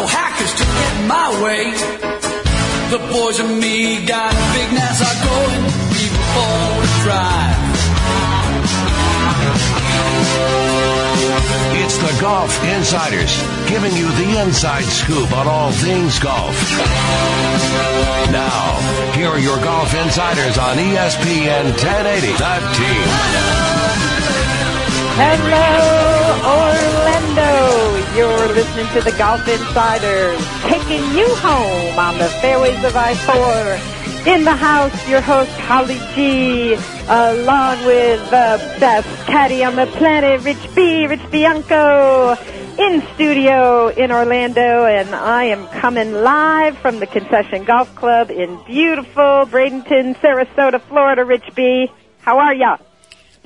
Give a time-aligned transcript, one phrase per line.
[0.00, 1.64] no hackers to get my way.
[2.92, 5.62] The boys and me got a big NASA going,
[5.98, 6.72] people four
[7.04, 7.60] drive.
[11.82, 13.32] It's the Golf Insiders,
[13.68, 16.56] giving you the inside scoop on all things golf.
[18.32, 18.62] Now,
[19.16, 22.26] here are your Golf Insiders on ESPN 1080.
[22.26, 23.06] The team.
[25.20, 25.60] Hello,
[26.48, 26.99] Orlando.
[28.16, 34.26] You're listening to the Golf Insiders, taking you home on the fairways of I-4.
[34.26, 36.74] In the house, your host, Holly G,
[37.08, 42.36] along with the best caddy on the planet, Rich B, Rich Bianco,
[42.78, 48.58] in studio in Orlando, and I am coming live from the Concession Golf Club in
[48.66, 51.24] beautiful Bradenton, Sarasota, Florida.
[51.24, 51.90] Rich B,
[52.22, 52.76] how are ya?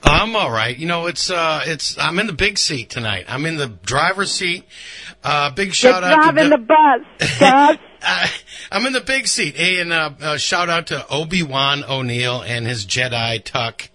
[0.04, 0.76] I'm all right.
[0.76, 3.24] You know, it's uh, it's I'm in the big seat tonight.
[3.28, 4.64] I'm in the driver's seat.
[5.22, 6.62] Uh, big You're shout out to driving the- the
[7.18, 7.78] bus, Gus.
[8.06, 8.26] Uh,
[8.70, 9.56] I'm in the big seat.
[9.56, 13.88] Hey, and uh, uh, shout out to Obi Wan O'Neill and his Jedi Tuck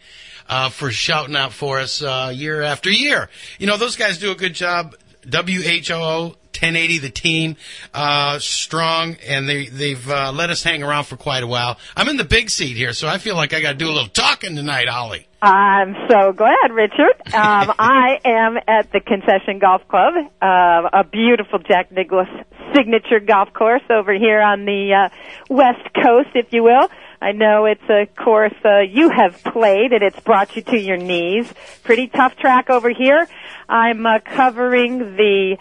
[0.47, 3.29] uh, for shouting out for us uh, year after year.
[3.59, 4.95] You know, those guys do a good job.
[5.31, 7.55] WHO 1080, the team,
[7.93, 11.77] uh, strong, and they they've uh, let us hang around for quite a while.
[11.95, 13.93] I'm in the big seat here, so I feel like I got to do a
[13.93, 15.27] little talking tonight, Ollie.
[15.41, 17.15] I'm so glad, Richard.
[17.33, 22.27] Um, I am at the Concession Golf Club, uh, a beautiful Jack Nicklaus
[22.75, 25.09] signature golf course over here on the uh,
[25.49, 26.89] west coast, if you will.
[27.21, 30.97] I know it's a course uh, you have played, and it's brought you to your
[30.97, 31.51] knees.
[31.83, 33.27] Pretty tough track over here.
[33.67, 35.57] I'm uh, covering the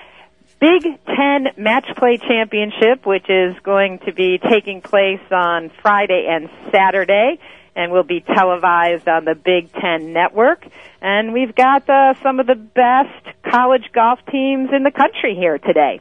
[0.61, 6.49] Big Ten Match Play Championship, which is going to be taking place on Friday and
[6.73, 7.39] Saturday
[7.79, 10.67] and will be televised on the Big Ten Network.
[11.01, 15.59] And we've got uh, some of the best college golf teams in the country here
[15.59, 16.01] today.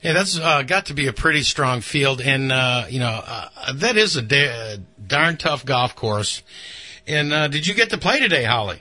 [0.00, 3.72] Yeah, that's uh, got to be a pretty strong field, and uh, you know uh,
[3.74, 6.42] that is a da- darn tough golf course.
[7.06, 8.80] And uh, did you get to play today, Holly?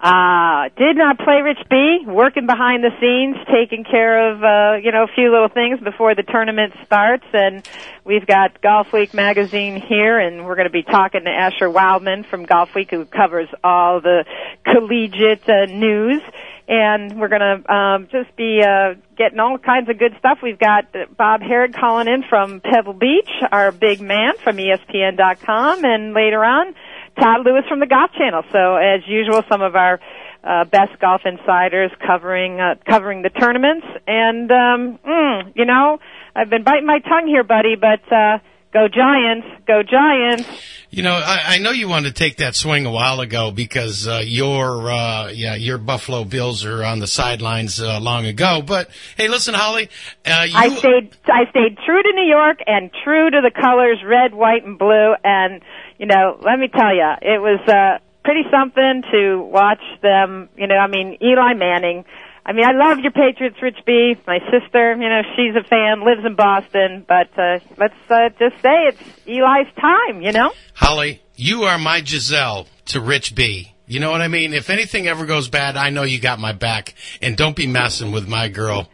[0.00, 4.92] Uh, did not play Rich B, working behind the scenes, taking care of, uh, you
[4.92, 7.26] know, a few little things before the tournament starts.
[7.34, 7.68] And
[8.02, 12.46] we've got Golfweek magazine here, and we're going to be talking to Asher Wildman from
[12.46, 14.24] Golfweek, who covers all the
[14.64, 16.22] collegiate uh, news.
[16.66, 20.38] And we're going to um, just be uh, getting all kinds of good stuff.
[20.42, 26.14] We've got Bob Harig calling in from Pebble Beach, our big man from ESPN.com, and
[26.14, 26.74] later on,
[27.20, 28.42] Todd Lewis from the Golf Channel.
[28.50, 30.00] So as usual, some of our
[30.42, 33.86] uh, best golf insiders covering uh, covering the tournaments.
[34.06, 35.98] And um, mm, you know,
[36.34, 38.38] I've been biting my tongue here, buddy, but uh,
[38.72, 40.48] go Giants, go Giants.
[40.92, 44.08] You know, I, I know you wanted to take that swing a while ago because
[44.08, 48.62] uh, your uh, yeah your Buffalo Bills are on the sidelines uh, long ago.
[48.62, 49.88] But hey, listen, Holly,
[50.24, 53.98] uh, you, I stayed I stayed true to New York and true to the colors
[54.04, 55.14] red, white, and blue.
[55.22, 55.62] And
[56.00, 60.48] you know, let me tell you, it was uh, pretty something to watch them.
[60.56, 62.06] You know, I mean, Eli Manning.
[62.44, 64.14] I mean, I love your Patriots, Rich B.
[64.26, 67.04] My sister, you know, she's a fan, lives in Boston.
[67.06, 70.22] But uh, let's uh, just say it's Eli's time.
[70.22, 70.52] You know.
[70.72, 73.74] Holly, you are my Giselle to Rich B.
[73.86, 74.54] You know what I mean?
[74.54, 78.10] If anything ever goes bad, I know you got my back, and don't be messing
[78.10, 78.88] with my girl.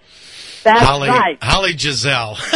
[0.67, 1.39] That's Holly, right.
[1.41, 2.35] Holly Giselle.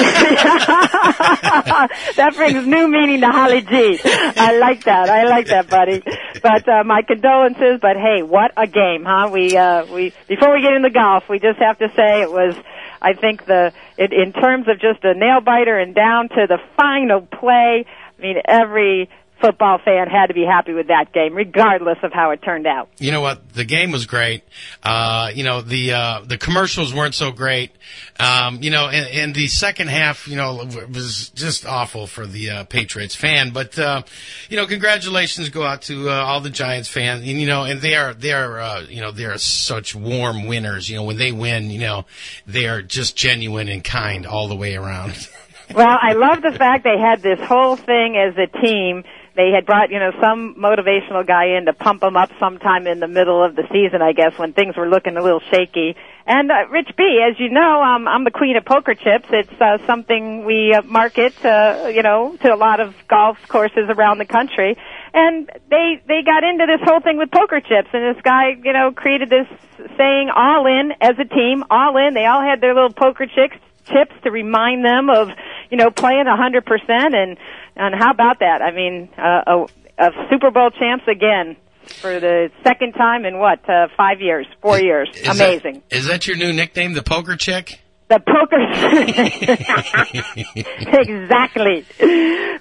[2.17, 4.01] that brings new meaning to Holly G.
[4.05, 5.09] I like that.
[5.09, 6.03] I like that, buddy.
[6.43, 7.79] But uh, my condolences.
[7.81, 9.31] But hey, what a game, huh?
[9.33, 12.57] We uh, we before we get into golf, we just have to say it was.
[13.01, 16.59] I think the it, in terms of just a nail biter and down to the
[16.77, 17.87] final play.
[18.19, 19.09] I mean, every
[19.41, 22.89] football fan had to be happy with that game, regardless of how it turned out.
[22.99, 23.53] you know what?
[23.55, 24.43] The game was great.
[24.83, 27.73] Uh, you know, the, uh, the commercials weren't so great.
[28.19, 32.51] Um, you know, and, and the second half, you know, was just awful for the,
[32.51, 33.51] uh, Patriots fan.
[33.51, 34.03] But, uh,
[34.49, 37.21] you know, congratulations go out to, uh, all the Giants fans.
[37.21, 40.47] And, you know, and they are, they are, uh, you know, they are such warm
[40.47, 40.89] winners.
[40.89, 42.05] You know, when they win, you know,
[42.47, 45.29] they are just genuine and kind all the way around.
[45.73, 49.05] Well, I love the fact they had this whole thing as a team.
[49.37, 53.01] They had brought, you know, some motivational guy in to pump them up sometime in
[53.01, 55.95] the middle of the season, I guess, when things were looking a little shaky.
[56.27, 59.27] And uh, Rich B, as you know, um, I'm the queen of poker chips.
[59.31, 63.89] It's uh, something we uh, market, uh, you know, to a lot of golf courses
[63.89, 64.77] around the country.
[65.13, 68.73] And they they got into this whole thing with poker chips, and this guy, you
[68.73, 69.49] know, created this
[69.97, 72.15] saying, "All in" as a team, all in.
[72.15, 73.57] They all had their little poker chips
[73.87, 75.29] chips to remind them of,
[75.71, 77.15] you know, playing a hundred percent.
[77.15, 77.39] And
[77.77, 78.63] and how about that?
[78.63, 79.67] I mean, uh, a,
[80.07, 81.57] a Super Bowl champs again
[81.87, 85.09] for the second time in what uh, five years, four years.
[85.15, 85.83] Is Amazing.
[85.91, 87.81] That, is that your new nickname, the poker chick?
[88.09, 88.59] The poker.
[91.01, 91.87] exactly.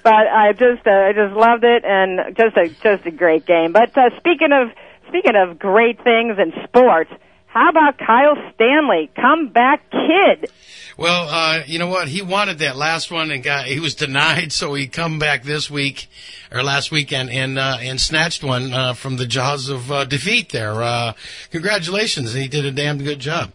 [0.03, 3.71] But I just, uh, I just loved it, and just a, just a great game.
[3.71, 4.69] But uh, speaking of,
[5.07, 7.09] speaking of great things in sports,
[7.49, 10.51] how about Kyle Stanley, comeback kid?
[10.97, 12.07] Well, uh, you know what?
[12.07, 15.69] He wanted that last one and got he was denied, so he come back this
[15.69, 16.07] week
[16.51, 20.51] or last weekend and uh, and snatched one uh, from the jaws of uh, defeat.
[20.51, 21.13] There, uh,
[21.49, 22.33] congratulations!
[22.33, 23.51] He did a damn good job.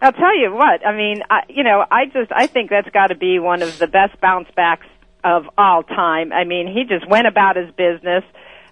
[0.00, 0.84] I'll tell you what.
[0.84, 3.78] I mean, I, you know, I just I think that's got to be one of
[3.78, 4.86] the best bounce backs
[5.22, 6.32] of all time.
[6.32, 8.24] I mean, he just went about his business.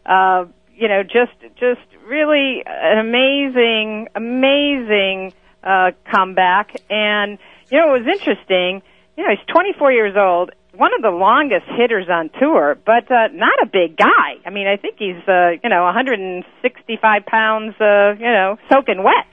[0.05, 6.75] Uh, you know, just just really an amazing, amazing uh, comeback.
[6.91, 7.39] And
[7.71, 8.83] you know, it was interesting.
[9.17, 13.29] You know, he's 24 years old, one of the longest hitters on tour, but uh,
[13.33, 14.39] not a big guy.
[14.45, 19.27] I mean, I think he's uh, you know 165 pounds, uh, you know, soaking wet.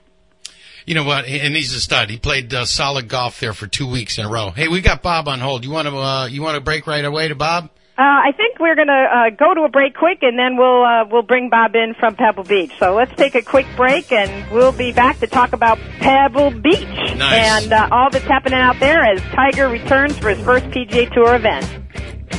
[0.86, 1.26] You know what?
[1.26, 2.10] And he's a stud.
[2.10, 4.50] He played uh, solid golf there for two weeks in a row.
[4.50, 5.64] Hey, we got Bob on hold.
[5.64, 7.70] You want to uh, you want to break right away to Bob?
[8.02, 10.84] Uh, I think we're going to uh, go to a break quick, and then we'll
[10.84, 12.72] uh, we'll bring Bob in from Pebble Beach.
[12.80, 16.82] So let's take a quick break, and we'll be back to talk about Pebble Beach
[17.16, 17.64] Nice.
[17.64, 21.36] and uh, all that's happening out there as Tiger returns for his first PGA Tour
[21.36, 21.70] event.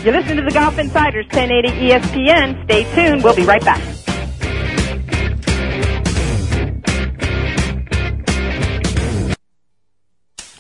[0.03, 2.64] You're listening to the Golf Insiders, 1080 ESPN.
[2.64, 3.23] Stay tuned.
[3.23, 4.01] We'll be right back.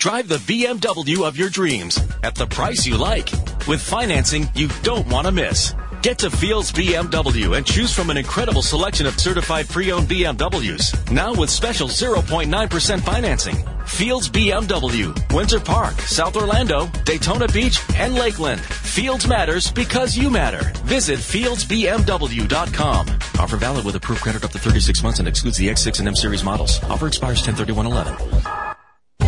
[0.02, 3.30] Drive the BMW of your dreams at the price you like
[3.68, 5.76] with financing you don't want to miss.
[6.02, 11.12] Get to Fields BMW and choose from an incredible selection of certified pre-owned BMWs.
[11.12, 13.54] Now with special 0.9% financing.
[13.86, 18.60] Fields BMW, Winter Park, South Orlando, Daytona Beach, and Lakeland.
[18.60, 20.72] Fields matters because you matter.
[20.82, 23.06] Visit fieldsbmw.com.
[23.38, 26.16] Offer valid with approved credit up to 36 months and excludes the X6 and M
[26.16, 26.82] series models.
[26.90, 28.71] Offer expires 103111.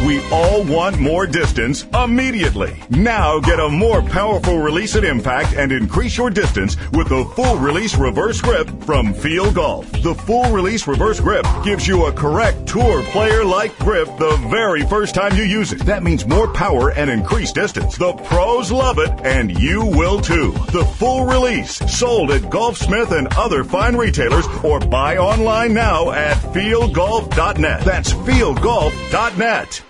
[0.04, 2.78] We all want more distance immediately.
[2.90, 7.56] Now get a more powerful release and impact and increase your distance with the full
[7.56, 9.90] release reverse grip from Feel Golf.
[10.02, 14.82] The full release reverse grip gives you a correct tour player like grip the very
[14.82, 15.86] first time you use it.
[15.86, 17.96] That means more power and increased distance.
[17.96, 20.52] The pros love it and you will too.
[20.70, 26.36] The full release sold at Golfsmith and other fine retailers or buy online now at
[26.52, 27.84] feelgolf.net.
[27.86, 29.82] That's feelgolf.net.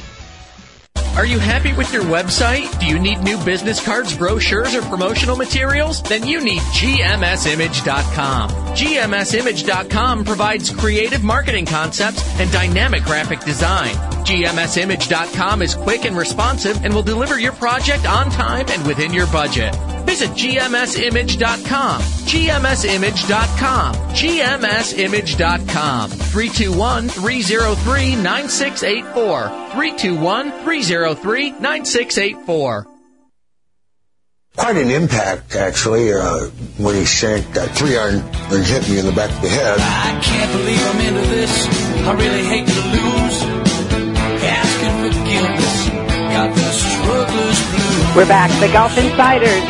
[1.15, 2.80] Are you happy with your website?
[2.80, 6.02] Do you need new business cards, brochures, or promotional materials?
[6.02, 8.49] Then you need GMSimage.com.
[8.49, 13.94] GMSimage.com provides creative marketing concepts and dynamic graphic design.
[14.21, 19.28] GMSimage.com is quick and responsive and will deliver your project on time and within your
[19.28, 19.73] budget.
[20.06, 22.01] Visit GMSimage.com.
[22.01, 23.95] GMSimage.com.
[23.95, 26.09] GMSimage.com.
[26.09, 29.47] 321 303 9684.
[29.71, 32.87] 321 303 9684.
[34.57, 36.47] Quite an impact, actually, uh,
[36.78, 39.80] when he sank that three iron and hit me in the back of the head.
[39.80, 41.68] I can't believe I'm into this.
[42.06, 43.60] I really hate to lose.
[48.13, 48.51] We're back.
[48.59, 49.63] The Golf Insiders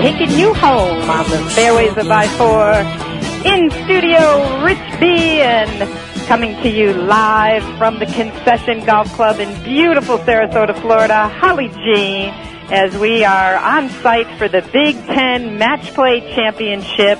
[0.00, 6.68] taking you home on the fairways of I-4 in studio Rich B and coming to
[6.68, 11.26] you live from the Concession Golf Club in beautiful Sarasota, Florida.
[11.26, 12.28] Holly G
[12.72, 17.18] as we are on site for the Big Ten Match Play Championship.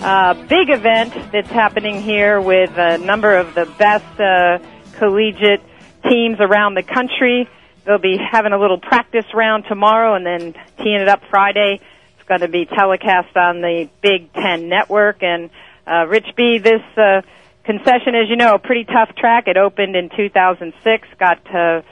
[0.00, 4.58] Uh, big event that's happening here with a number of the best uh,
[4.98, 5.62] collegiate
[6.06, 7.48] teams around the country.
[7.84, 11.80] They'll be having a little practice round tomorrow and then teeing it up Friday.
[12.18, 15.22] It's going to be telecast on the Big Ten Network.
[15.22, 15.50] And
[15.86, 17.22] uh, Rich B, this uh,
[17.64, 19.44] concession, as you know, a pretty tough track.
[19.46, 21.82] It opened in 2006, got uh,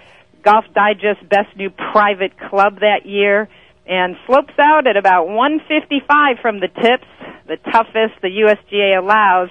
[0.42, 3.48] Golf Digest Best New Private Club that year,
[3.86, 7.06] and slopes out at about 155 from the tips,
[7.46, 9.50] the toughest the USGA allows.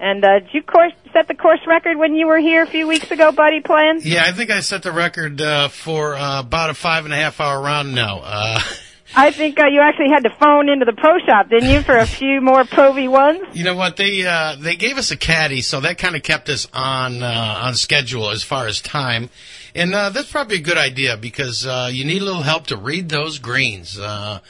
[0.00, 2.86] And uh, did you course set the course record when you were here a few
[2.88, 3.60] weeks ago, buddy?
[3.60, 4.00] Playing?
[4.02, 7.16] Yeah, I think I set the record uh, for uh, about a five and a
[7.16, 7.94] half hour round.
[7.94, 8.60] No, uh,
[9.16, 11.96] I think uh, you actually had to phone into the pro shop, didn't you, for
[11.96, 13.40] a few more Pro V ones?
[13.52, 16.48] you know what they uh, they gave us a caddy, so that kind of kept
[16.48, 19.30] us on uh, on schedule as far as time.
[19.76, 22.76] And uh, that's probably a good idea because uh, you need a little help to
[22.76, 23.98] read those greens.
[23.98, 24.40] Uh,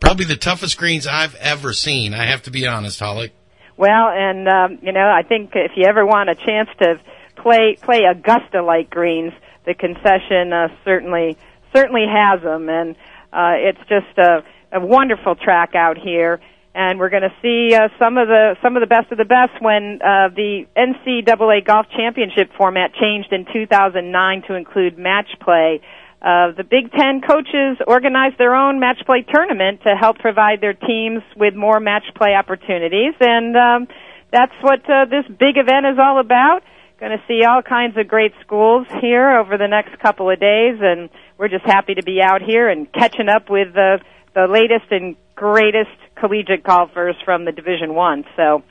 [0.00, 2.12] probably the toughest greens I've ever seen.
[2.14, 3.32] I have to be honest, Holly.
[3.76, 7.00] Well, and um, you know, I think if you ever want a chance to
[7.36, 9.32] play play Augusta-like greens,
[9.66, 11.36] the concession uh, certainly
[11.74, 12.94] certainly has them, and
[13.32, 16.40] uh, it's just a, a wonderful track out here.
[16.76, 19.24] And we're going to see uh, some of the some of the best of the
[19.24, 25.80] best when uh, the NCAA Golf Championship format changed in 2009 to include match play.
[26.24, 30.72] Uh, the Big Ten coaches organized their own match play tournament to help provide their
[30.72, 33.86] teams with more match play opportunities, and um,
[34.32, 36.62] that's what uh, this big event is all about.
[36.98, 40.78] Going to see all kinds of great schools here over the next couple of days,
[40.80, 44.00] and we're just happy to be out here and catching up with the
[44.34, 48.24] the latest and greatest collegiate golfers from the Division One.
[48.34, 48.62] So,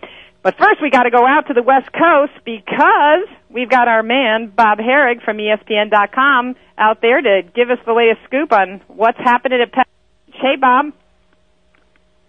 [0.41, 4.03] but first we got to go out to the West Coast because we've got our
[4.03, 9.19] man Bob Harig from ESPN.com out there to give us the latest scoop on what's
[9.19, 9.85] happening at Penn.
[10.33, 10.87] Hey, Bob.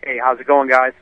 [0.02, 0.92] Hey, how's it going, guys?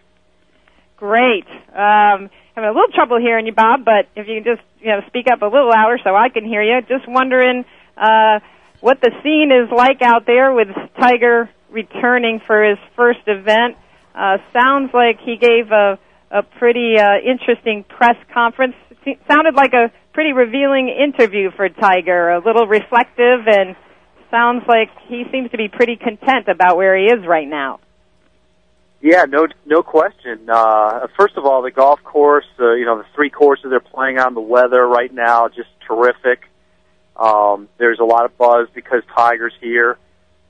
[0.96, 1.46] Great.
[1.48, 5.00] Um, having a little trouble hearing you, Bob, but if you can just you know
[5.08, 6.80] speak up a little louder so I can hear you.
[6.82, 7.64] Just wondering
[7.96, 8.38] uh,
[8.80, 10.68] what the scene is like out there with
[11.00, 13.76] Tiger returning for his first event.
[14.14, 15.98] Uh, sounds like he gave a
[16.30, 18.74] a pretty uh, interesting press conference.
[19.28, 22.30] Sounded like a pretty revealing interview for Tiger.
[22.30, 23.75] A little reflective and
[24.30, 27.80] sounds like he seems to be pretty content about where he is right now.
[29.00, 30.49] Yeah, no, no question.
[30.49, 34.18] Uh, first of all, the golf course, uh, you know, the three courses they're playing
[34.18, 36.49] on, the weather right now, just terrific.
[37.16, 39.99] Um, there's a lot of buzz because Tiger's here.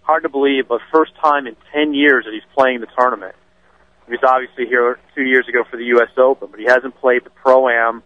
[0.03, 3.35] Hard to believe, but first time in 10 years that he's playing the tournament.
[4.07, 6.11] He was obviously here two years ago for the U.S.
[6.19, 8.03] Open, but he hasn't played the Pro-Am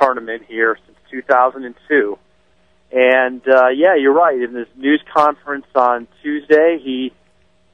[0.00, 2.18] tournament here since 2002.
[2.90, 4.40] And, uh, yeah, you're right.
[4.40, 7.12] In this news conference on Tuesday, he,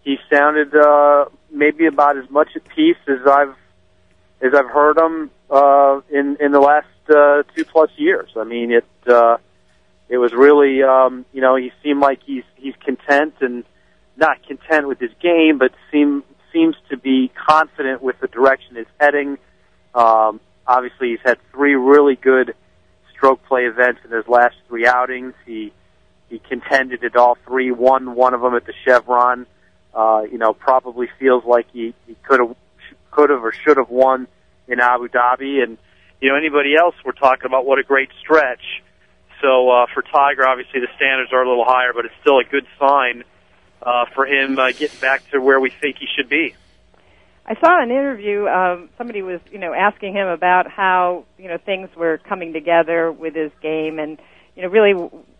[0.03, 3.55] he sounded, uh, maybe about as much at peace as I've,
[4.41, 8.31] as I've heard him, uh, in, in the last, uh, two plus years.
[8.37, 9.37] I mean, it, uh,
[10.09, 13.65] it was really, um, you know, he seemed like he's, he's content and
[14.17, 18.91] not content with his game, but seem, seems to be confident with the direction it's
[18.99, 19.39] heading.
[19.95, 22.55] Um, obviously, he's had three really good
[23.15, 25.35] stroke play events in his last three outings.
[25.47, 25.73] He
[26.29, 29.47] he contended at all three, won one of them at the Chevron.
[29.95, 32.57] Uh, you know, probably feels like he he could have
[33.11, 34.27] could have or should have won
[34.67, 35.63] in Abu Dhabi.
[35.63, 35.79] And
[36.21, 38.83] you know, anybody else, we're talking about what a great stretch.
[39.41, 42.45] So uh, for Tiger, obviously the standards are a little higher, but it's still a
[42.45, 43.25] good sign
[43.83, 46.55] uh, for him uh, getting back to where we think he should be.
[47.47, 48.47] I saw an interview.
[48.47, 53.13] Um, somebody was, you know, asking him about how you know things were coming together
[53.13, 54.19] with his game, and
[54.57, 54.93] you know, really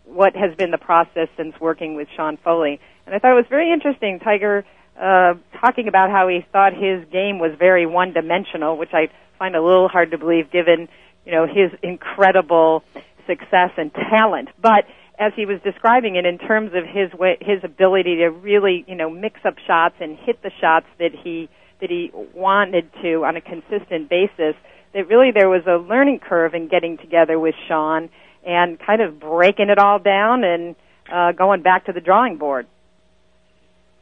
[0.05, 2.79] what has been the process since working with Sean Foley.
[3.05, 4.19] And I thought it was very interesting.
[4.19, 4.63] Tiger
[4.99, 9.09] uh, talking about how he thought his game was very one-dimensional, which I
[9.39, 10.87] find a little hard to believe, given
[11.25, 12.83] you know his incredible
[13.25, 14.49] success and talent.
[14.61, 14.85] But
[15.17, 18.95] as he was describing it in terms of his way, his ability to really, you
[18.95, 21.49] know, mix up shots and hit the shots that he
[21.89, 24.55] he wanted to on a consistent basis,
[24.93, 28.09] that really there was a learning curve in getting together with Sean
[28.45, 30.75] and kind of breaking it all down and
[31.11, 32.67] uh, going back to the drawing board.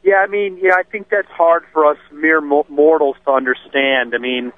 [0.02, 4.14] Yeah, I mean, yeah, I think that's hard for us mere mortals to understand.
[4.14, 4.52] I mean,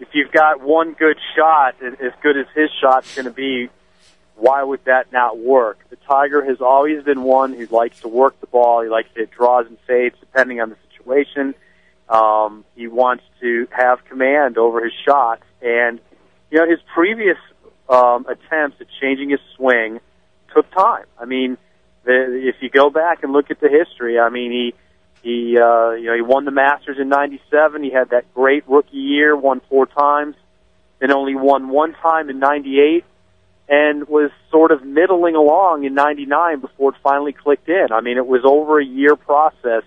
[0.00, 3.68] if you've got one good shot, as good as his shot's going to be,
[4.36, 5.78] why would that not work?
[5.90, 8.82] The Tiger has always been one who likes to work the ball.
[8.82, 11.54] He likes to hit draws and fades depending on the situation.
[12.08, 16.00] Um, he wants to have command over his shots, and
[16.50, 17.36] you know his previous
[17.88, 20.00] um, attempts at changing his swing
[20.54, 21.04] took time.
[21.18, 21.58] I mean,
[22.04, 24.74] the, if you go back and look at the history, I mean, he
[25.22, 27.82] he uh, you know he won the Masters in '97.
[27.82, 30.36] He had that great rookie year, won four times,
[31.00, 33.04] then only won one time in '98,
[33.68, 37.88] and was sort of middling along in '99 before it finally clicked in.
[37.92, 39.82] I mean, it was over a year process.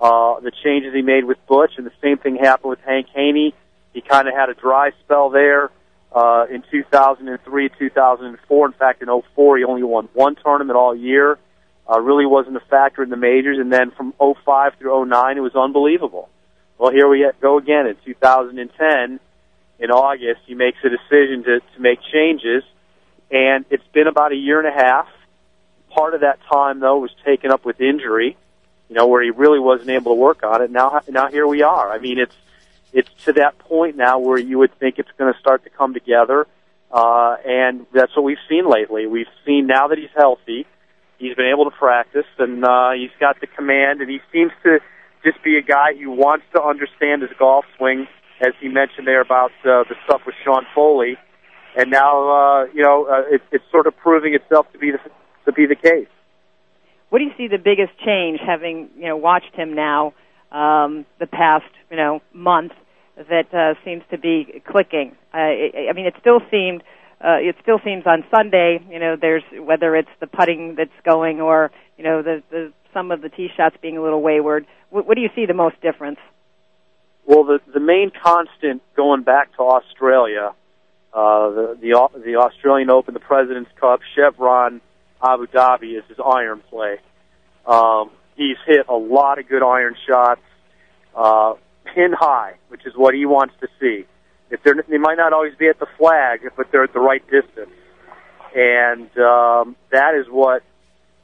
[0.00, 3.54] Uh, the changes he made with Butch, and the same thing happened with Hank Haney.
[3.94, 5.70] He kind of had a dry spell there
[6.12, 8.66] uh, in 2003, 2004.
[8.66, 11.38] In fact, in 04, he only won one tournament all year.
[11.88, 13.58] Uh, really wasn't a factor in the majors.
[13.58, 16.28] And then from 05 through 09, it was unbelievable.
[16.78, 19.20] Well, here we go again in 2010.
[19.78, 22.64] in August, he makes a decision to, to make changes,
[23.30, 25.08] and it's been about a year and a half.
[25.90, 28.36] Part of that time, though, was taken up with injury,
[28.88, 30.70] you know, where he really wasn't able to work on it.
[30.70, 31.90] Now, now here we are.
[31.90, 32.34] I mean, it's
[32.92, 35.92] it's to that point now where you would think it's going to start to come
[35.92, 36.46] together,
[36.90, 39.06] uh, and that's what we've seen lately.
[39.06, 40.66] We've seen now that he's healthy,
[41.18, 44.78] he's been able to practice, and uh, he's got the command, and he seems to
[45.24, 48.06] just be a guy who wants to understand his golf swing,
[48.40, 51.16] as he mentioned there about uh, the stuff with Sean Foley,
[51.76, 55.00] and now uh, you know uh, it, it's sort of proving itself to be the
[55.44, 56.08] to be the case.
[57.10, 60.12] What do you see the biggest change, having you know watched him now
[60.50, 62.72] um, the past you know month,
[63.16, 65.16] that uh, seems to be clicking?
[65.32, 66.82] Uh, I, I mean, it still seemed.
[67.18, 71.40] Uh, it still seems on Sunday, you know, there's whether it's the putting that's going
[71.40, 74.66] or you know the, the some of the tee shots being a little wayward.
[74.90, 76.18] What, what do you see the most difference?
[77.24, 80.52] Well, the the main constant going back to Australia,
[81.12, 84.80] uh, the the the Australian Open, the President's Cup, Chevron,
[85.26, 86.98] Abu Dhabi is his iron play.
[87.66, 90.40] Um, he's hit a lot of good iron shots,
[91.14, 91.54] uh,
[91.94, 94.06] pin high, which is what he wants to see.
[94.50, 97.22] If they're, they might not always be at the flag, but they're at the right
[97.28, 97.74] distance,
[98.54, 100.62] and um, that is what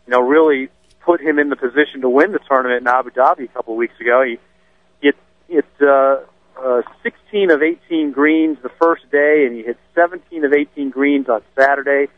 [0.06, 0.68] you know really
[1.04, 3.78] put him in the position to win the tournament in Abu Dhabi a couple of
[3.78, 4.24] weeks ago.
[4.26, 4.38] He
[5.00, 5.16] hit
[5.48, 6.16] hit uh,
[6.60, 11.28] uh, 16 of 18 greens the first day, and he hit 17 of 18 greens
[11.28, 12.10] on Saturday.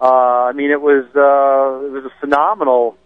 [0.00, 0.04] Uh,
[0.48, 2.96] I mean, it was uh, it was a phenomenal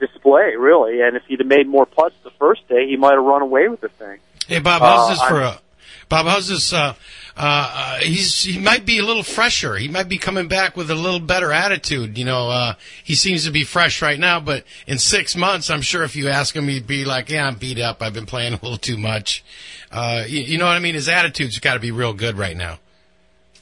[0.00, 1.00] display, really.
[1.02, 3.68] And if he'd have made more putts the first day, he might have run away
[3.68, 4.18] with the thing.
[4.48, 5.60] Hey, Bob, how's Uh, this for a
[6.08, 6.26] Bob?
[6.26, 6.72] How's this?
[6.72, 6.94] Uh,
[7.36, 9.76] uh, uh, he's he might be a little fresher.
[9.76, 12.18] He might be coming back with a little better attitude.
[12.18, 15.82] You know, uh, he seems to be fresh right now, but in six months, I'm
[15.82, 18.02] sure if you ask him, he'd be like, "Yeah, I'm beat up.
[18.02, 19.44] I've been playing a little too much."
[19.92, 20.94] Uh, you, you know what I mean?
[20.96, 22.80] His attitude's got to be real good right now.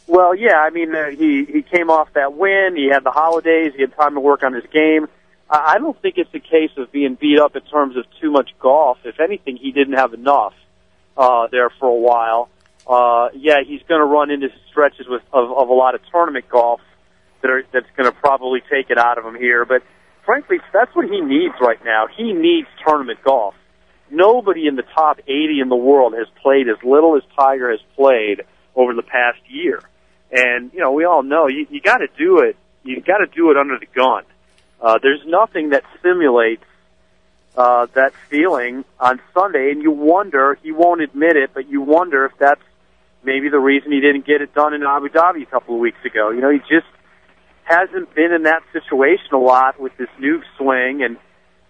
[0.08, 2.74] Well, yeah, I mean, uh, he he came off that win.
[2.76, 3.72] He had the holidays.
[3.76, 5.06] He had time to work on his game.
[5.50, 8.30] I, I don't think it's a case of being beat up in terms of too
[8.30, 8.98] much golf.
[9.04, 10.54] If anything, he didn't have enough
[11.14, 12.48] uh, there for a while.
[12.86, 16.48] Uh, yeah, he's going to run into stretches with of, of a lot of tournament
[16.48, 16.80] golf
[17.42, 19.66] that are that's going to probably take it out of him here.
[19.66, 19.82] But
[20.24, 22.06] frankly, that's what he needs right now.
[22.16, 23.54] He needs tournament golf.
[24.10, 27.80] Nobody in the top 80 in the world has played as little as Tiger has
[27.94, 28.42] played
[28.74, 29.82] over the past year.
[30.30, 32.56] And you know, we all know you, you got to do it.
[32.82, 34.24] You got to do it under the gun.
[34.80, 36.64] Uh, there's nothing that simulates
[37.56, 40.58] uh, that feeling on Sunday, and you wonder.
[40.62, 42.62] He won't admit it, but you wonder if that's
[43.24, 45.98] maybe the reason he didn't get it done in Abu Dhabi a couple of weeks
[46.04, 46.30] ago.
[46.30, 46.86] You know, he just
[47.64, 51.16] hasn't been in that situation a lot with this new swing, and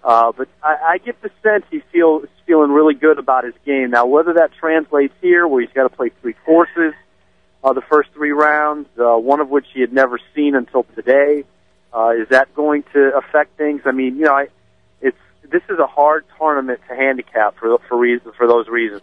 [0.04, 3.90] uh, but I, I get the sense he feels feeling really good about his game
[3.90, 4.06] now.
[4.06, 6.94] Whether that translates here, where he's got to play three courses,
[7.64, 11.44] uh, the first three rounds, uh, one of which he had never seen until today,
[11.92, 13.82] uh, is that going to affect things?
[13.84, 14.48] I mean, you know, I,
[15.00, 15.16] it's
[15.50, 19.02] this is a hard tournament to handicap for for reasons for those reasons.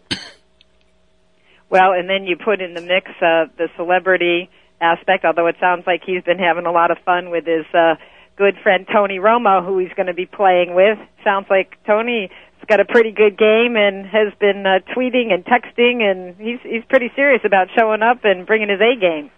[1.69, 5.25] Well, and then you put in the mix uh, the celebrity aspect.
[5.25, 7.95] Although it sounds like he's been having a lot of fun with his uh,
[8.37, 10.97] good friend Tony Romo, who he's going to be playing with.
[11.23, 12.29] Sounds like Tony's
[12.67, 16.83] got a pretty good game and has been uh, tweeting and texting, and he's he's
[16.89, 19.31] pretty serious about showing up and bringing his A game.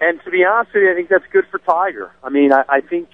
[0.00, 2.12] And to be honest with you, I think that's good for Tiger.
[2.22, 3.08] I mean, I, I think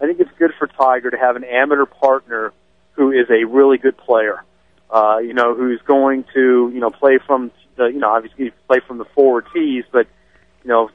[0.00, 2.52] I think it's good for Tiger to have an amateur partner
[2.92, 4.42] who is a really good player.
[4.90, 8.80] Uh, you know, who's going to you know play from the you know obviously play
[8.86, 10.06] from the forward tees, but
[10.62, 10.90] you know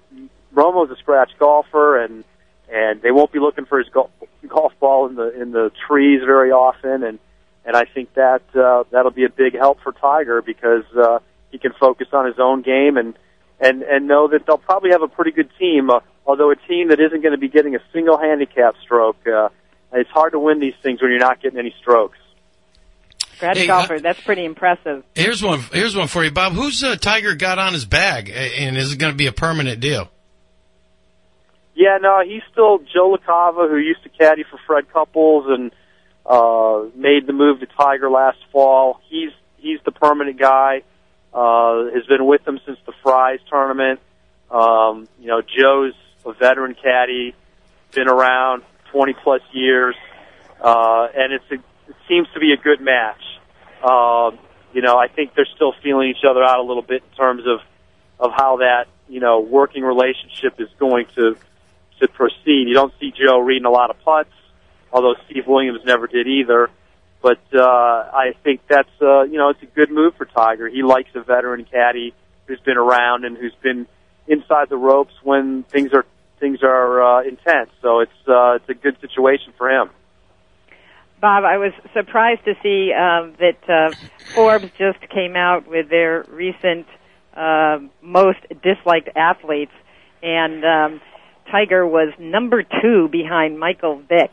[0.53, 2.23] Romo's a scratch golfer, and
[2.71, 4.11] and they won't be looking for his golf,
[4.47, 7.19] golf ball in the in the trees very often, and
[7.65, 11.19] and I think that uh, that'll be a big help for Tiger because uh,
[11.51, 13.13] he can focus on his own game and
[13.59, 15.89] and and know that they'll probably have a pretty good team.
[15.89, 19.49] Uh, although a team that isn't going to be getting a single handicap stroke, uh,
[19.93, 22.17] it's hard to win these things when you're not getting any strokes.
[23.35, 25.03] Scratch Hey, golfer, that's pretty impressive.
[25.15, 25.61] Here's one.
[25.71, 26.53] Here's one for you, Bob.
[26.53, 29.79] Who's uh, Tiger got on his bag, and is it going to be a permanent
[29.79, 30.09] deal?
[31.75, 35.71] Yeah, no, he's still Joe LaCava, who used to caddy for Fred Couples and
[36.25, 38.99] uh, made the move to Tiger last fall.
[39.09, 40.83] He's he's the permanent guy.
[41.33, 44.01] Uh, has been with them since the Fry's tournament.
[44.49, 45.93] Um, you know, Joe's
[46.25, 47.33] a veteran caddy,
[47.93, 49.95] been around 20 plus years,
[50.61, 53.21] uh, and it's a, it seems to be a good match.
[53.81, 54.31] Uh,
[54.73, 57.43] you know, I think they're still feeling each other out a little bit in terms
[57.47, 57.59] of
[58.19, 61.35] of how that you know working relationship is going to
[62.01, 62.67] to proceed.
[62.67, 64.33] You don't see Joe reading a lot of putts,
[64.91, 66.69] although Steve Williams never did either.
[67.21, 70.67] But uh, I think that's uh, you know it's a good move for Tiger.
[70.67, 72.13] He likes a veteran caddy
[72.47, 73.87] who's been around and who's been
[74.27, 76.05] inside the ropes when things are
[76.39, 77.69] things are uh, intense.
[77.81, 79.91] So it's uh, it's a good situation for him.
[81.21, 83.95] Bob, I was surprised to see um, that uh,
[84.33, 86.87] Forbes just came out with their recent
[87.35, 89.71] uh, most disliked athletes,
[90.23, 91.01] and um,
[91.51, 94.31] Tiger was number two behind Michael Vick.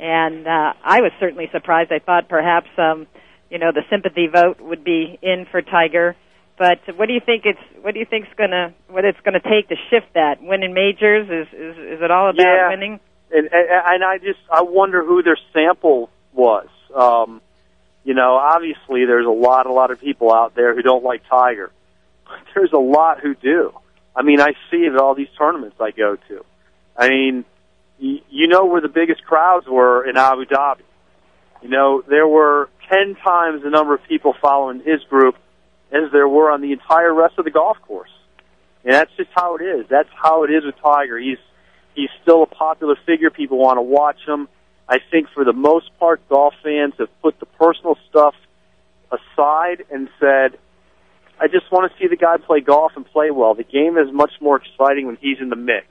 [0.00, 1.92] And uh, I was certainly surprised.
[1.92, 3.06] I thought perhaps, um,
[3.50, 6.16] you know, the sympathy vote would be in for Tiger.
[6.58, 9.68] But what do you think it's what do you think's gonna what it's gonna take
[9.68, 10.42] to shift that?
[10.42, 12.68] Winning majors is is, is it all about Yeah.
[12.68, 13.00] winning?
[13.32, 16.68] and, and and I just I wonder who their sample was.
[16.94, 17.40] Um,
[18.04, 21.22] you know, obviously there's a lot a lot of people out there who don't like
[21.28, 21.70] Tiger.
[22.24, 23.72] But there's a lot who do.
[24.14, 26.44] I mean, I see it at all these tournaments I go to.
[26.96, 27.44] I mean,
[28.00, 30.82] you know where the biggest crowds were in Abu Dhabi.
[31.62, 35.36] You know, there were 10 times the number of people following his group
[35.92, 38.10] as there were on the entire rest of the golf course.
[38.84, 39.86] And that's just how it is.
[39.90, 41.18] That's how it is with Tiger.
[41.18, 41.38] He's
[41.94, 43.28] he's still a popular figure.
[43.28, 44.48] People want to watch him.
[44.88, 48.34] I think for the most part, golf fans have put the personal stuff
[49.12, 50.58] aside and said,
[51.38, 53.54] I just want to see the guy play golf and play well.
[53.54, 55.86] The game is much more exciting when he's in the mix.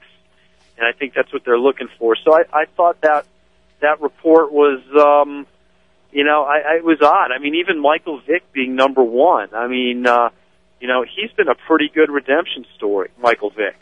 [0.80, 2.16] And I think that's what they're looking for.
[2.16, 3.26] So I, I thought that
[3.82, 5.46] that report was, um,
[6.10, 7.32] you know, I, I it was odd.
[7.32, 9.54] I mean, even Michael Vick being number one.
[9.54, 10.30] I mean, uh,
[10.80, 13.76] you know, he's been a pretty good redemption story, Michael Vick.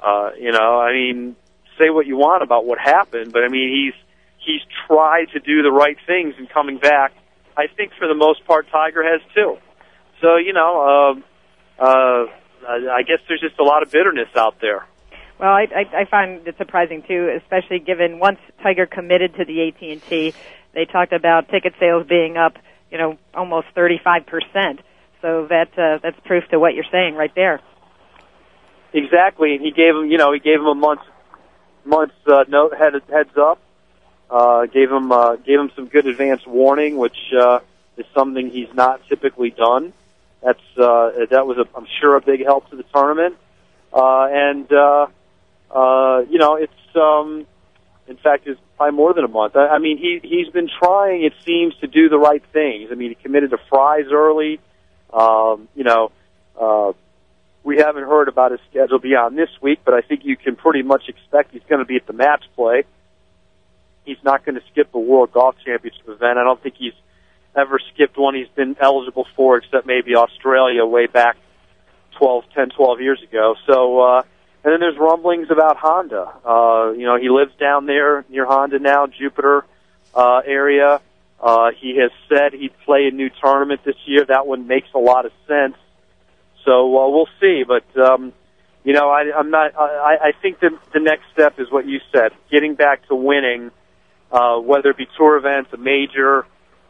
[0.00, 1.36] Uh, you know, I mean,
[1.78, 3.94] say what you want about what happened, but I mean, he's
[4.44, 7.12] he's tried to do the right things and coming back.
[7.56, 9.56] I think for the most part, Tiger has too.
[10.20, 11.20] So you know,
[11.78, 12.26] uh, uh,
[12.66, 14.84] I guess there's just a lot of bitterness out there.
[15.38, 19.68] Well, I, I, I find it surprising too, especially given once Tiger committed to the
[19.68, 20.34] AT&T,
[20.72, 22.56] they talked about ticket sales being up,
[22.90, 24.80] you know, almost 35 percent.
[25.20, 27.60] So that uh, that's proof to what you're saying right there.
[28.92, 31.00] Exactly, and he gave him, you know, he gave him a month,
[31.84, 33.58] month's uh, note head, heads up.
[34.30, 37.60] Uh, gave him, uh, gave him some good advance warning, which uh,
[37.96, 39.92] is something he's not typically done.
[40.42, 43.36] That's uh, that was, a, I'm sure, a big help to the tournament.
[43.92, 45.06] Uh, and uh,
[45.74, 47.46] uh, you know, it's um,
[48.06, 49.56] in fact, it's probably more than a month.
[49.56, 52.90] I, I mean, he he's been trying, it seems, to do the right things.
[52.92, 54.60] I mean, he committed to Fry's early.
[55.12, 56.12] Um, you know,
[56.60, 56.92] uh,
[57.62, 60.82] we haven't heard about his schedule beyond this week, but I think you can pretty
[60.82, 62.84] much expect he's going to be at the match play.
[64.04, 66.38] He's not going to skip the World Golf Championship event.
[66.38, 66.92] I don't think he's
[67.56, 71.38] ever skipped one he's been eligible for, except maybe Australia way back
[72.18, 73.54] 12, 10, 12 years ago.
[73.66, 74.22] So, uh,
[74.64, 76.22] and then there's rumblings about Honda.
[76.42, 79.66] Uh, you know, he lives down there near Honda now, Jupiter,
[80.14, 81.02] uh, area.
[81.38, 84.24] Uh, he has said he'd play a new tournament this year.
[84.24, 85.76] That one makes a lot of sense.
[86.64, 87.62] So, uh, we'll see.
[87.68, 88.32] But, um,
[88.84, 92.00] you know, I, I'm not, I, I think the, the next step is what you
[92.10, 93.70] said, getting back to winning,
[94.32, 96.46] uh, whether it be tour events, a major,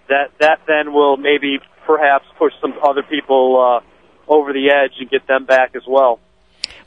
[0.09, 5.11] that, that then will maybe perhaps push some other people, uh, over the edge and
[5.11, 6.21] get them back as well.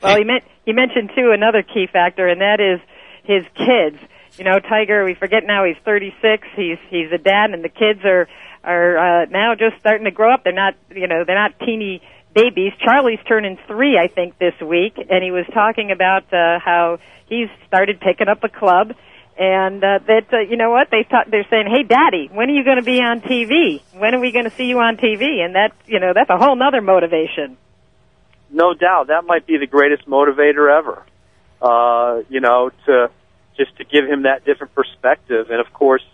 [0.02, 2.80] Well, he meant he mentioned too another key factor, and that is
[3.24, 3.98] his kids.
[4.36, 5.04] You know, Tiger.
[5.04, 6.46] We forget now he's 36.
[6.54, 8.28] He's he's a dad, and the kids are
[8.62, 10.44] are uh, now just starting to grow up.
[10.44, 12.02] They're not you know they're not teeny
[12.34, 12.72] babies.
[12.84, 17.48] Charlie's turning three, I think, this week, and he was talking about uh, how he's
[17.66, 18.92] started picking up a club.
[19.40, 22.52] And uh, that uh, you know what they ta- they're saying, hey, Daddy, when are
[22.52, 23.80] you going to be on TV?
[23.94, 25.44] When are we going to see you on TV?
[25.44, 27.56] And that you know that's a whole nother motivation.
[28.50, 31.02] No doubt that might be the greatest motivator ever.
[31.60, 33.10] Uh, you know, to
[33.56, 36.04] just to give him that different perspective, and of course,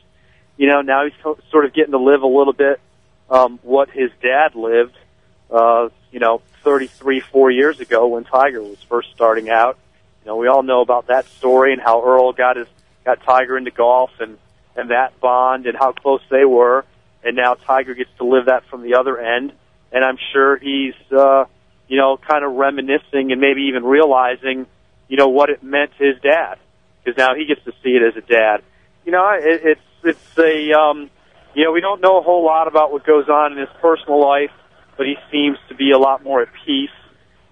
[0.56, 2.80] you know, now he's so- sort of getting to live a little bit
[3.30, 4.96] um, what his dad lived.
[5.50, 9.78] Uh, you know, 33, four years ago when Tiger was first starting out.
[10.24, 12.66] You know, we all know about that story and how Earl got his
[13.04, 14.38] got Tiger into golf and
[14.76, 16.84] and that bond and how close they were.
[17.22, 19.52] And now Tiger gets to live that from the other end.
[19.92, 21.44] And I'm sure he's, uh,
[21.88, 24.66] you know, kind of reminiscing and maybe even realizing,
[25.08, 26.58] you know, what it meant to his dad.
[27.02, 28.62] Because now he gets to see it as a dad.
[29.04, 31.10] You know, it, it's, it's a, um,
[31.54, 34.20] you know, we don't know a whole lot about what goes on in his personal
[34.20, 34.50] life,
[34.96, 36.88] but he seems to be a lot more at peace.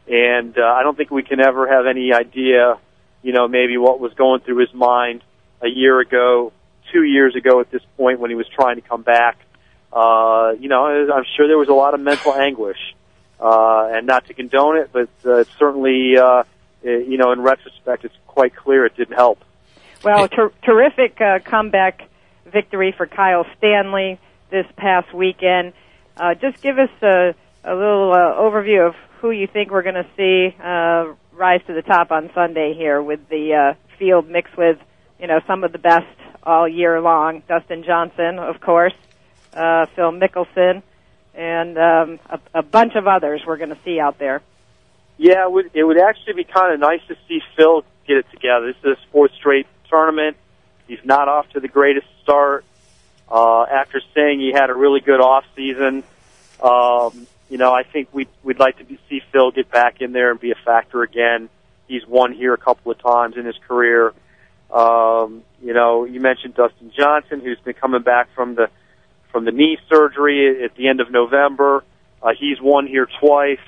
[0.09, 2.79] And, uh, I don't think we can ever have any idea,
[3.23, 5.23] you know, maybe what was going through his mind
[5.61, 6.53] a year ago,
[6.93, 9.39] two years ago at this point when he was trying to come back.
[9.93, 12.79] Uh, you know, I'm sure there was a lot of mental anguish,
[13.43, 16.45] uh, and not to condone it, but uh, certainly, uh,
[16.83, 19.45] you know, in retrospect, it's quite clear it didn't help.
[20.05, 22.09] Well, ter- terrific uh, comeback
[22.47, 25.73] victory for Kyle Stanley this past weekend.
[26.17, 29.95] Uh, just give us a, a little uh, overview of who you think we're going
[29.95, 34.57] to see uh, rise to the top on Sunday here with the uh, field mixed
[34.57, 34.79] with,
[35.19, 36.07] you know, some of the best
[36.43, 37.43] all year long.
[37.49, 38.95] Dustin Johnson, of course,
[39.55, 40.83] uh, Phil Mickelson,
[41.35, 44.43] and um, a, a bunch of others we're going to see out there.
[45.19, 48.27] Yeah, it would, it would actually be kind of nice to see Phil get it
[48.33, 48.67] together.
[48.67, 50.37] This is his fourth straight tournament.
[50.89, 52.65] He's not off to the greatest start.
[53.31, 56.03] Uh, after saying he had a really good off season,
[56.63, 60.31] um, you know, I think we'd, we'd like to see Phil get back in there
[60.31, 61.49] and be a factor again.
[61.89, 64.13] He's won here a couple of times in his career.
[64.71, 68.71] Um, you know, you mentioned Dustin Johnson, who's been coming back from the
[69.33, 71.83] from the knee surgery at the end of November.
[72.23, 73.59] Uh, he's won here twice.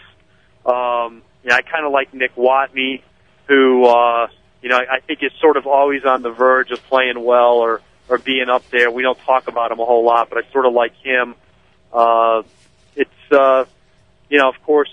[0.64, 3.03] Um, yeah, I kind of like Nick Watney,
[3.48, 4.29] who uh,
[4.62, 7.81] you know I think is sort of always on the verge of playing well or
[8.09, 8.90] or being up there.
[8.90, 11.35] We don't talk about him a whole lot, but I sort of like him.
[11.92, 12.42] Uh,
[12.94, 13.64] it's uh,
[14.29, 14.90] you know, of course,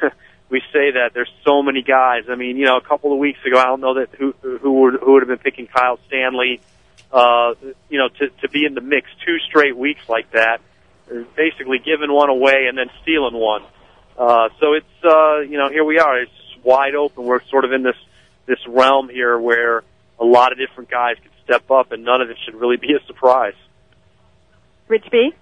[0.48, 2.24] we say that there's so many guys.
[2.28, 4.72] I mean, you know, a couple of weeks ago, I don't know that who who
[4.80, 6.60] would who would have been picking Kyle Stanley.
[7.12, 10.60] You know, to to be in the mix two straight weeks like that,
[11.36, 13.62] basically giving one away and then stealing one.
[14.16, 16.20] Uh, so it's uh, you know here we are.
[16.20, 17.24] It's wide open.
[17.24, 17.96] We're sort of in this
[18.46, 19.82] this realm here where
[20.18, 22.94] a lot of different guys can step up, and none of it should really be
[22.94, 23.54] a surprise.
[24.88, 25.32] Rich B.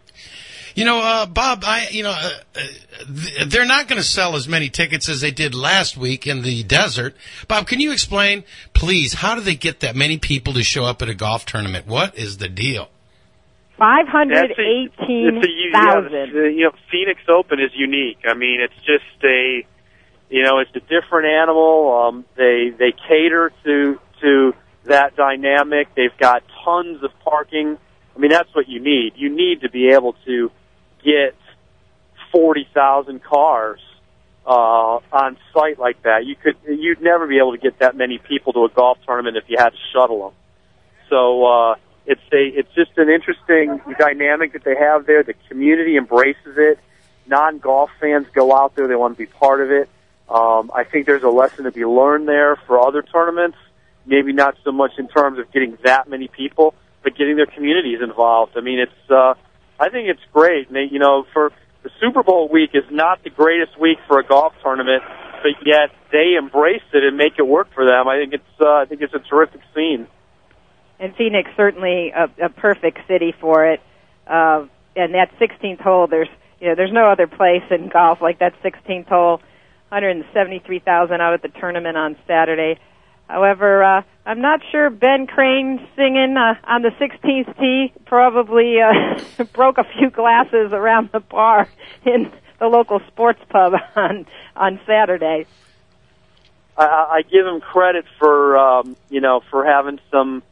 [0.74, 4.46] You know, uh, Bob, I, you know, uh, uh, they're not going to sell as
[4.46, 7.16] many tickets as they did last week in the desert.
[7.48, 11.02] Bob, can you explain, please, how do they get that many people to show up
[11.02, 11.86] at a golf tournament?
[11.86, 12.88] What is the deal?
[13.76, 16.34] Five hundred eighteen thousand.
[16.34, 18.18] You know, Phoenix Open is unique.
[18.26, 19.66] I mean, it's just a,
[20.28, 22.04] you know, it's a different animal.
[22.06, 24.52] Um, they they cater to to
[24.84, 25.94] that dynamic.
[25.94, 27.78] They've got tons of parking.
[28.14, 29.14] I mean, that's what you need.
[29.16, 30.50] You need to be able to
[31.04, 31.34] get
[32.32, 33.80] forty thousand cars
[34.46, 36.26] uh, on site like that.
[36.26, 39.36] You could you'd never be able to get that many people to a golf tournament
[39.36, 40.36] if you had to shuttle them.
[41.08, 41.74] So uh,
[42.06, 45.22] it's a it's just an interesting dynamic that they have there.
[45.22, 46.78] The community embraces it.
[47.26, 49.88] Non golf fans go out there; they want to be part of it.
[50.28, 53.58] Um, I think there's a lesson to be learned there for other tournaments.
[54.06, 58.00] Maybe not so much in terms of getting that many people, but getting their communities
[58.00, 58.56] involved.
[58.56, 59.34] I mean, it's uh,
[59.80, 60.68] I think it's great.
[60.70, 64.52] You know, for the Super Bowl week is not the greatest week for a golf
[64.62, 65.02] tournament,
[65.42, 68.06] but yet they embrace it and make it work for them.
[68.06, 70.06] I think it's uh, I think it's a terrific scene.
[70.98, 73.80] And Phoenix certainly a, a perfect city for it.
[74.26, 76.28] Uh, and that 16th hole, there's
[76.60, 79.40] you know there's no other place in golf like that 16th hole.
[79.88, 82.78] 173,000 out at the tournament on Saturday.
[83.28, 89.44] However, uh, I'm not sure Ben Crane singing uh, on the 16th tee probably uh,
[89.52, 91.68] broke a few glasses around the bar
[92.06, 95.46] in the local sports pub on on Saturday.
[96.78, 100.44] I, I give him credit for um, you know for having some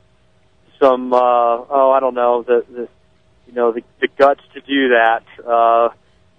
[0.81, 2.89] some uh, oh I don't know the, the
[3.47, 5.23] you know the, the guts to do that.
[5.47, 5.91] Uh,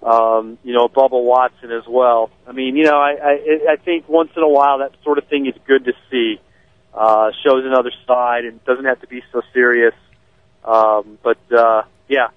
[0.06, 2.32] um, you know, Bubba Watson as well.
[2.46, 5.26] I mean, you know, I, I, I think once in a while that sort of
[5.28, 6.42] thing is good to see.
[7.00, 9.94] Uh, shows another side and doesn't have to be so serious.
[10.66, 12.28] Um, but, uh, yeah,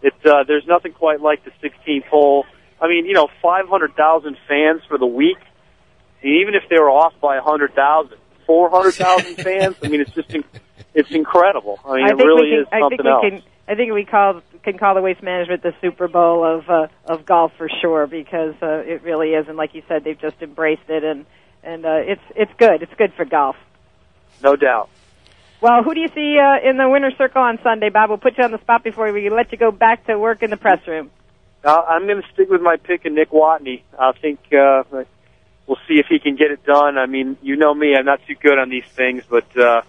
[0.00, 2.46] it, uh, there's nothing quite like the 16th hole.
[2.80, 5.38] I mean, you know, 500,000 fans for the week.
[6.22, 10.44] Even if they were off by 100,000, 400,000 fans, I mean, it's just, in,
[10.94, 11.80] it's incredible.
[11.84, 13.24] I mean, I it really can, is something I think else.
[13.24, 16.86] Can, I think we call can call the waste management the Super Bowl of uh,
[17.06, 20.36] of golf for sure because uh, it really is, and like you said, they've just
[20.42, 21.26] embraced it, and
[21.62, 22.82] and uh, it's it's good.
[22.82, 23.56] It's good for golf.
[24.42, 24.88] No doubt.
[25.60, 28.10] Well, who do you see uh, in the winner's circle on Sunday, Bob?
[28.10, 30.50] We'll put you on the spot before we let you go back to work in
[30.50, 31.10] the press room.
[31.64, 33.82] Uh, I'm going to stick with my pick of Nick Watney.
[33.96, 34.82] I think uh,
[35.66, 36.98] we'll see if he can get it done.
[36.98, 39.82] I mean, you know me; I'm not too good on these things, but uh,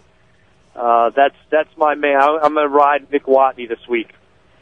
[0.76, 2.22] uh, that's that's my man.
[2.22, 4.10] I'm going to ride Nick Watney this week.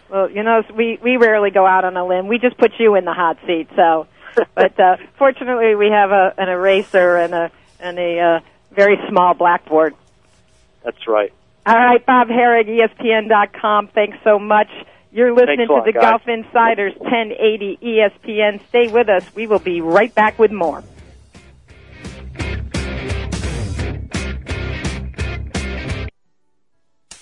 [0.10, 2.28] Well, you know, we we rarely go out on a limb.
[2.28, 3.68] We just put you in the hot seat.
[3.76, 4.08] So,
[4.56, 8.40] but uh, fortunately, we have a an eraser and a and a uh,
[8.72, 9.96] very small blackboard.
[10.84, 11.32] That's right.
[11.66, 13.90] All right, Bob Harig, ESPN.com.
[13.90, 14.70] Thanks so much.
[15.12, 16.12] You're listening Thanks lot, to the guys.
[16.12, 18.62] Golf Insiders 1080 ESPN.
[18.70, 19.24] Stay with us.
[19.36, 20.84] We will be right back with more.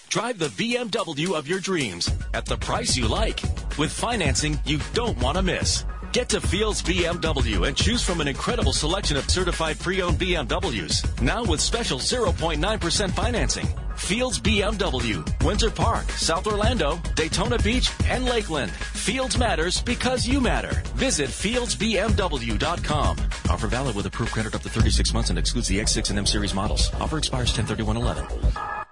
[0.10, 3.42] Drive the BMW of your dreams at the price you like
[3.78, 5.86] with financing you don't want to miss.
[6.12, 11.22] Get to Fields BMW and choose from an incredible selection of certified pre-owned BMWs.
[11.22, 13.68] Now with special 0.9% financing.
[13.96, 18.72] Fields BMW, Winter Park, South Orlando, Daytona Beach, and Lakeland.
[18.72, 20.82] Fields matters because you matter.
[20.96, 23.18] Visit fieldsbmw.com.
[23.50, 26.26] Offer valid with approved credit up to 36 months and excludes the X6 and M
[26.26, 26.92] series models.
[26.96, 28.89] Offer expires 103111.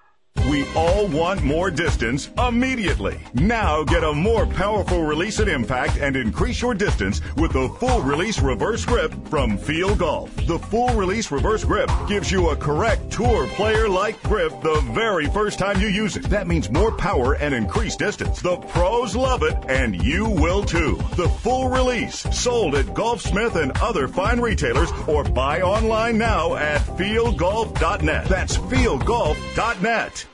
[0.50, 3.20] We all want more distance immediately.
[3.34, 8.02] Now get a more powerful release and impact and increase your distance with the full
[8.02, 10.34] release reverse grip from Field Golf.
[10.48, 15.28] The full release reverse grip gives you a correct tour player like grip the very
[15.28, 16.30] first time you use it.
[16.30, 18.42] That means more power and increased distance.
[18.42, 20.96] The pros love it and you will too.
[21.18, 26.82] The full release sold at Golfsmith and other fine retailers or buy online now at
[26.82, 28.26] fieldgolf.net.
[28.26, 30.27] That's fieldgolf.net.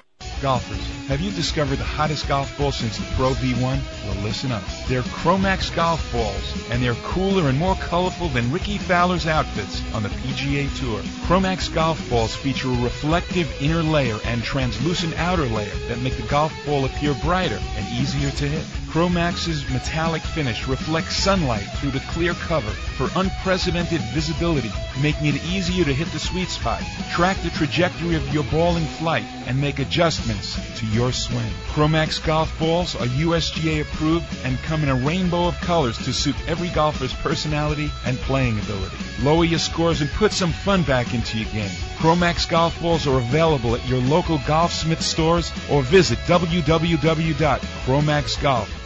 [0.44, 3.62] Golfers, have you discovered the hottest golf ball since the Pro V1?
[3.62, 4.62] Well, listen up.
[4.90, 10.04] They're Chromax golf balls, and they're cooler and more colorful than Rickie Fowler's outfits on
[10.04, 11.00] the PGA Tour.
[11.28, 16.28] Chromax golf balls feature a reflective inner layer and translucent outer layer that make the
[16.28, 18.83] golf ball appear brighter and easier to hit.
[18.94, 25.84] Chromax's metallic finish reflects sunlight through the clear cover for unprecedented visibility, making it easier
[25.84, 29.80] to hit the sweet spot, track the trajectory of your ball in flight, and make
[29.80, 31.52] adjustments to your swing.
[31.70, 36.36] Chromax golf balls are USGA approved and come in a rainbow of colors to suit
[36.48, 38.96] every golfer's personality and playing ability.
[39.24, 41.72] Lower your scores and put some fun back into your game.
[41.98, 48.83] Chromax golf balls are available at your local Golfsmith stores or visit www.chromaxgolf.com.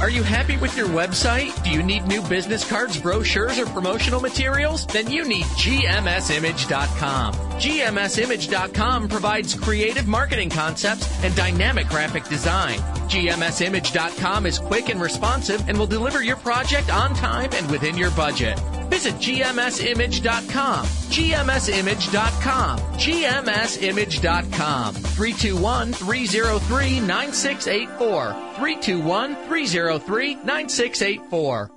[0.00, 1.62] Are you happy with your website?
[1.62, 4.84] Do you need new business cards, brochures, or promotional materials?
[4.86, 7.34] Then you need GMSimage.com.
[7.34, 12.78] GMSimage.com provides creative marketing concepts and dynamic graphic design.
[13.08, 18.10] GMSimage.com is quick and responsive and will deliver your project on time and within your
[18.12, 18.58] budget.
[18.92, 20.84] Visit GMSimage.com.
[20.84, 22.78] GMSimage.com.
[22.98, 24.94] GMSimage.com.
[24.94, 28.32] 321 303 9684.
[28.56, 31.70] 321 303 9684.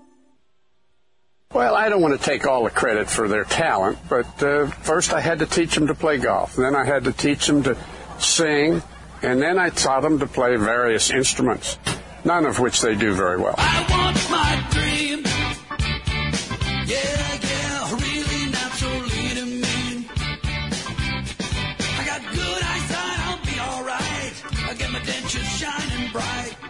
[1.54, 5.14] Well, I don't want to take all the credit for their talent, but uh, first
[5.14, 6.58] I had to teach them to play golf.
[6.58, 7.78] Then I had to teach them to
[8.20, 8.84] sing,
[9.22, 11.80] and then I taught them to play various instruments,
[12.26, 13.56] none of which they do very well.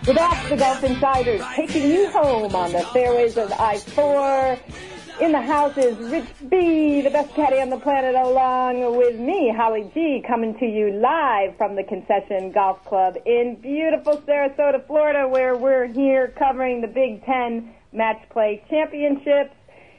[0.08, 4.60] With Off the Golf Insiders, taking you home on the fairways of I-4.
[5.20, 9.52] In the house is Rich B, the best caddy on the planet, along with me,
[9.56, 15.28] Holly G, coming to you live from the Concession Golf Club in beautiful Sarasota, Florida,
[15.28, 19.56] where we're here covering the Big Ten Match Play Championships.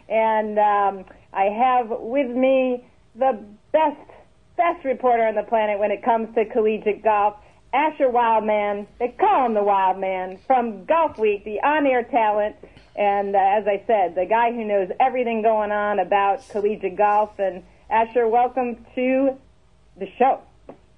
[0.09, 4.09] And um, I have with me the best,
[4.57, 7.35] best reporter on the planet when it comes to collegiate golf,
[7.72, 8.87] Asher Wildman.
[8.98, 12.57] They call him the Wildman from Golfweek, the on-air talent.
[12.96, 17.38] And uh, as I said, the guy who knows everything going on about collegiate golf.
[17.38, 19.37] And Asher, welcome to
[19.98, 20.40] the show.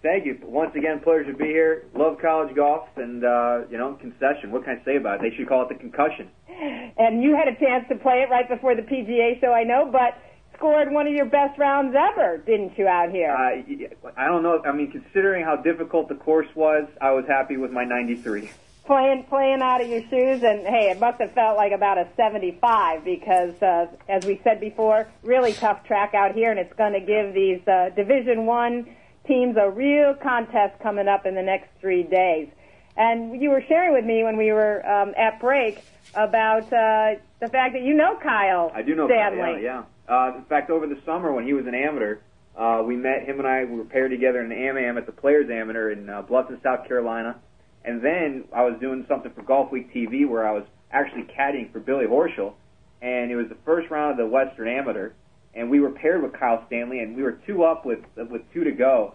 [0.01, 0.39] Thank you.
[0.45, 1.87] Once again, pleasure to be here.
[1.95, 4.53] Love college golf and, uh, you know, concession.
[4.53, 5.31] What can I say about it?
[5.31, 6.31] They should call it the concussion.
[6.49, 9.89] And you had a chance to play it right before the PGA show, I know,
[9.91, 10.19] but
[10.59, 13.31] scored one of your best rounds ever, didn't you, out here?
[13.31, 14.61] Uh, I don't know.
[14.67, 18.51] I mean, considering how difficult the course was, I was happy with my 93.
[18.85, 22.09] playing playing out of your shoes and hey it must have felt like about a
[22.17, 26.95] 75 because uh, as we said before really tough track out here and it's going
[26.95, 31.69] to give these uh, division 1 teams a real contest coming up in the next
[31.83, 32.49] 3 days
[32.97, 37.49] and you were sharing with me when we were um, at break about uh, the
[37.49, 39.61] fact that you know Kyle I do know Stanley Kyle, yeah.
[39.61, 39.83] yeah.
[40.09, 42.19] Uh, in fact, over the summer when he was an amateur,
[42.57, 43.65] uh, we met him and I.
[43.65, 46.89] We were paired together in an am at the Players Amateur in uh, Bluffton, South
[46.89, 47.37] Carolina.
[47.85, 51.81] And then I was doing something for Golfweek TV where I was actually caddying for
[51.81, 52.55] Billy Horschel,
[53.01, 55.13] and it was the first round of the Western Amateur,
[55.55, 58.65] and we were paired with Kyle Stanley, and we were two up with with two
[58.65, 59.15] to go,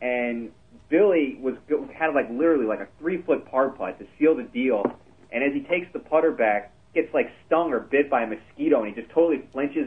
[0.00, 0.50] and
[0.88, 4.84] Billy was of like literally like a three foot par putt to seal the deal,
[5.32, 8.82] and as he takes the putter back, gets like stung or bit by a mosquito,
[8.82, 9.42] and he just totally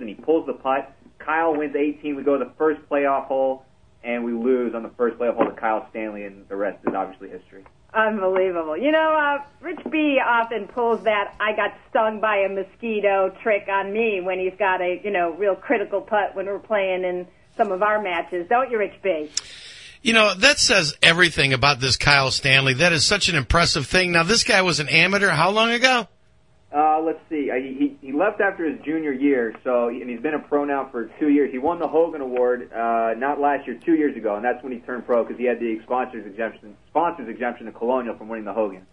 [0.08, 0.94] and he pulls the putt.
[1.20, 2.16] Kyle wins 18.
[2.16, 3.66] We go to the first playoff hole,
[4.04, 6.94] and we lose on the first playoff hole to Kyle Stanley, and the rest is
[6.94, 7.66] obviously history.
[7.94, 8.78] Unbelievable.
[8.78, 13.68] You know, uh, Rich B often pulls that I got stung by a mosquito trick
[13.70, 17.28] on me when he's got a, you know, real critical putt when we're playing in
[17.56, 18.48] some of our matches.
[18.50, 19.30] Don't you, Rich B?
[20.02, 22.76] You know, that says everything about this Kyle Stanley.
[22.76, 24.12] That is such an impressive thing.
[24.12, 26.08] Now, this guy was an amateur how long ago?
[26.76, 27.50] Uh, let's see.
[27.50, 30.90] I, he, he left after his junior year, so and he's been a pro now
[30.92, 31.50] for two years.
[31.52, 34.74] He won the Hogan Award uh, not last year, two years ago, and that's when
[34.74, 38.44] he turned pro because he had the sponsors exemption, sponsors exemption to Colonial from winning
[38.46, 38.86] the Hogan.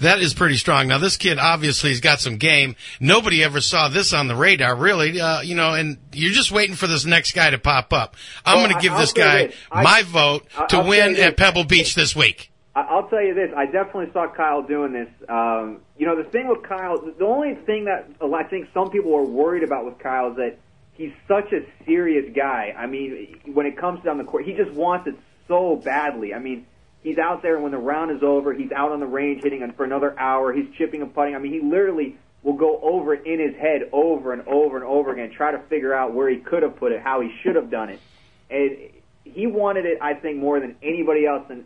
[0.00, 0.86] That is pretty strong.
[0.88, 2.76] Now, this kid obviously has got some game.
[3.00, 5.20] Nobody ever saw this on the radar, really.
[5.20, 8.14] Uh, you know, and you're just waiting for this next guy to pop up.
[8.44, 9.56] I'm Well, going to give I'll this guy this.
[9.72, 12.52] I- my vote to I'll win at Pebble Beach this week.
[12.88, 13.50] I'll tell you this.
[13.56, 15.08] I definitely saw Kyle doing this.
[15.28, 19.14] Um, you know, the thing with Kyle, the only thing that I think some people
[19.14, 20.58] are worried about with Kyle is that
[20.94, 22.74] he's such a serious guy.
[22.76, 25.14] I mean, when it comes down the court, he just wants it
[25.46, 26.34] so badly.
[26.34, 26.66] I mean,
[27.02, 29.72] he's out there and when the round is over, he's out on the range hitting
[29.72, 30.52] for another hour.
[30.52, 31.34] He's chipping and putting.
[31.34, 34.84] I mean, he literally will go over it in his head over and over and
[34.84, 37.56] over again, try to figure out where he could have put it, how he should
[37.56, 38.00] have done it.
[38.50, 38.90] And
[39.24, 41.44] he wanted it, I think, more than anybody else.
[41.50, 41.64] And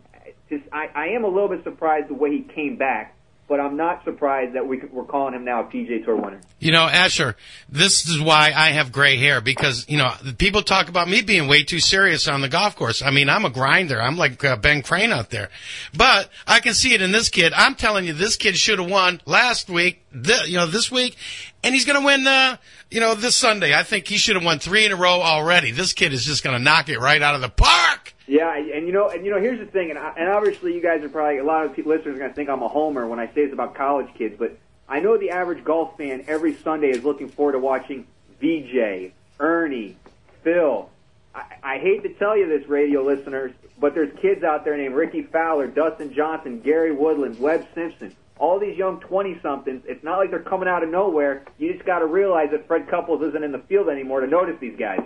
[0.49, 3.15] just, I, I am a little bit surprised the way he came back,
[3.47, 6.39] but I'm not surprised that we, could- we're calling him now a PJ Tour winner.
[6.59, 7.35] You know, Asher,
[7.67, 11.47] this is why I have gray hair because, you know, people talk about me being
[11.49, 13.01] way too serious on the golf course.
[13.01, 14.01] I mean, I'm a grinder.
[14.01, 15.49] I'm like uh, Ben Crane out there.
[15.95, 17.51] But I can see it in this kid.
[17.53, 21.17] I'm telling you, this kid should have won last week, th- you know, this week,
[21.63, 22.55] and he's going to win, uh,
[22.89, 23.73] you know, this Sunday.
[23.77, 25.71] I think he should have won three in a row already.
[25.71, 28.12] This kid is just going to knock it right out of the park.
[28.25, 30.81] Yeah, and you know, and you know, here's the thing, and, I, and obviously, you
[30.81, 33.05] guys are probably a lot of people, listeners are going to think I'm a homer
[33.05, 34.57] when I say this about college kids, but
[34.87, 38.07] I know the average golf fan every Sunday is looking forward to watching
[38.39, 39.97] VJ, Ernie,
[40.41, 40.89] Phil.
[41.35, 44.95] I, I hate to tell you this, radio listeners, but there's kids out there named
[44.95, 48.15] Rickie Fowler, Dustin Johnson, Gary Woodland, Webb Simpson.
[48.39, 51.45] All these young 20 somethings, it's not like they're coming out of nowhere.
[51.57, 54.55] You just got to realize that Fred Couples isn't in the field anymore to notice
[54.59, 55.01] these guys.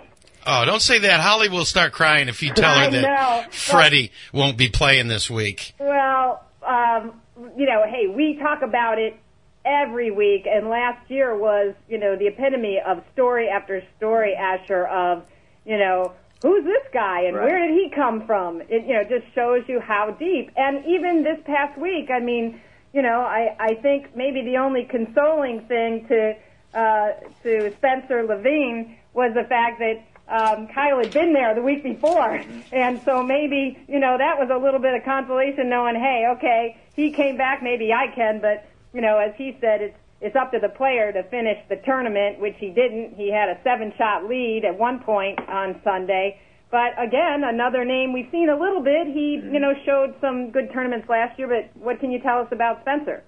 [0.46, 1.20] Oh, don't say that.
[1.20, 3.44] Holly will start crying if you tell I her that know.
[3.50, 5.74] Freddie won't be playing this week.
[5.78, 7.20] Well, um,
[7.56, 9.16] you know, hey, we talk about it
[9.64, 14.86] every week, and last year was, you know, the epitome of story after story, Asher,
[14.86, 15.24] of,
[15.66, 16.12] you know,
[16.42, 17.48] who's this guy and Right.
[17.48, 18.62] where did he come from?
[18.62, 20.50] It, you know, just shows you how deep.
[20.56, 22.60] And even this past week, I mean,
[22.94, 26.34] you know, I, I think maybe the only consoling thing to,
[26.72, 27.08] uh,
[27.42, 32.42] to Spencer Levin was the fact that um, Kyle had been there the week before,
[32.72, 36.76] and so maybe you know that was a little bit of consolation, knowing, hey, okay,
[36.94, 40.52] he came back, maybe I can, but you know, as he said, it's it's up
[40.52, 43.14] to the player to finish the tournament, which he didn't.
[43.14, 48.30] He had a seven-shot lead at one point on Sunday, but again, another name we've
[48.30, 49.06] seen a little bit.
[49.06, 52.48] He you know showed some good tournaments last year, but what can you tell us
[52.52, 53.22] about Spencer?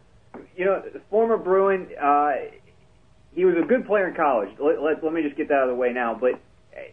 [0.56, 2.32] you know, former Bruin, uh,
[3.32, 4.50] he was a good player in college.
[4.58, 6.16] Let, let, let me just get that out of the way now.
[6.20, 6.40] But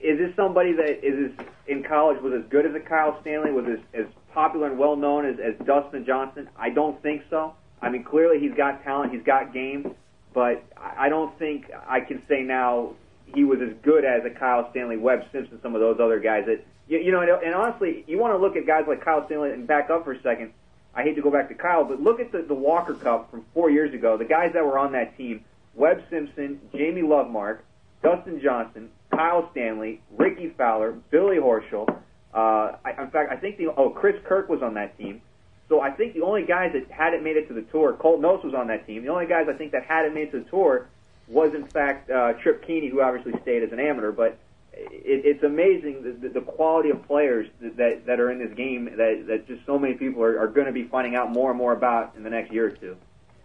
[0.01, 1.32] is this somebody that is
[1.67, 4.95] in college was as good as a Kyle Stanley, was as, as popular and well
[4.95, 6.49] known as, as Dustin Johnson?
[6.57, 7.53] I don't think so.
[7.82, 9.93] I mean, clearly he's got talent, he's got game,
[10.34, 12.93] but I don't think I can say now
[13.34, 16.45] he was as good as a Kyle Stanley, Webb Simpson, some of those other guys
[16.47, 17.21] that you, you know.
[17.21, 20.05] And, and honestly, you want to look at guys like Kyle Stanley and back up
[20.05, 20.53] for a second.
[20.95, 23.45] I hate to go back to Kyle, but look at the, the Walker Cup from
[23.53, 24.17] four years ago.
[24.17, 25.43] The guys that were on that team:
[25.75, 27.59] Webb Simpson, Jamie Lovemark,
[28.01, 31.89] Dustin Johnson, Kyle Stanley, Rickie Fowler, Billy Horschel.
[32.34, 35.22] Uh, I, in fact, I think the oh Chris Kirk was on that team.
[35.70, 38.45] So I think the only guys that hadn't made it to the tour, Colt Knost
[38.45, 39.01] was on that team.
[39.01, 40.88] The only guys I think that hadn't made it to the tour
[41.28, 44.11] was in fact uh, Trip Kuehne, who obviously stayed as an amateur.
[44.11, 44.38] But
[44.72, 48.86] it, it's amazing the, the, the quality of players that that are in this game
[48.86, 51.57] that that just so many people are, are going to be finding out more and
[51.57, 52.95] more about in the next year or two.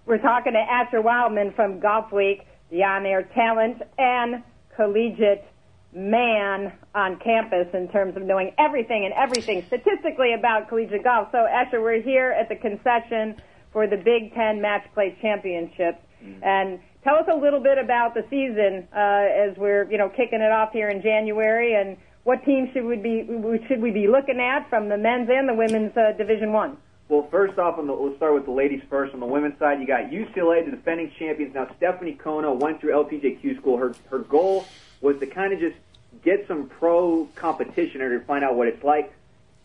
[0.04, 4.42] We're talking to Asher Wildman from Golfweek, the on-air talent and
[4.76, 5.46] collegiate
[5.94, 11.28] man on campus in terms of knowing everything and everything statistically about collegiate golf.
[11.32, 13.36] So Asher, we're here at the concession
[13.72, 15.98] for the Big Ten Match Play Championships,
[16.42, 20.40] and tell us a little bit about the season uh, as we're you know kicking
[20.40, 23.26] it off here in January, and what teams should we be
[23.68, 26.76] should we be looking at from the men's and the women's uh, Division One?
[27.08, 29.12] Well, first off, on the, let's start with the ladies first.
[29.12, 31.54] On the women's side, you got UCLA, the defending champions.
[31.54, 33.76] Now, Stephanie Kono went through LPJQ school.
[33.76, 34.64] Her her goal
[35.02, 35.76] was to kind of just
[36.24, 39.12] get some pro competition or to find out what it's like.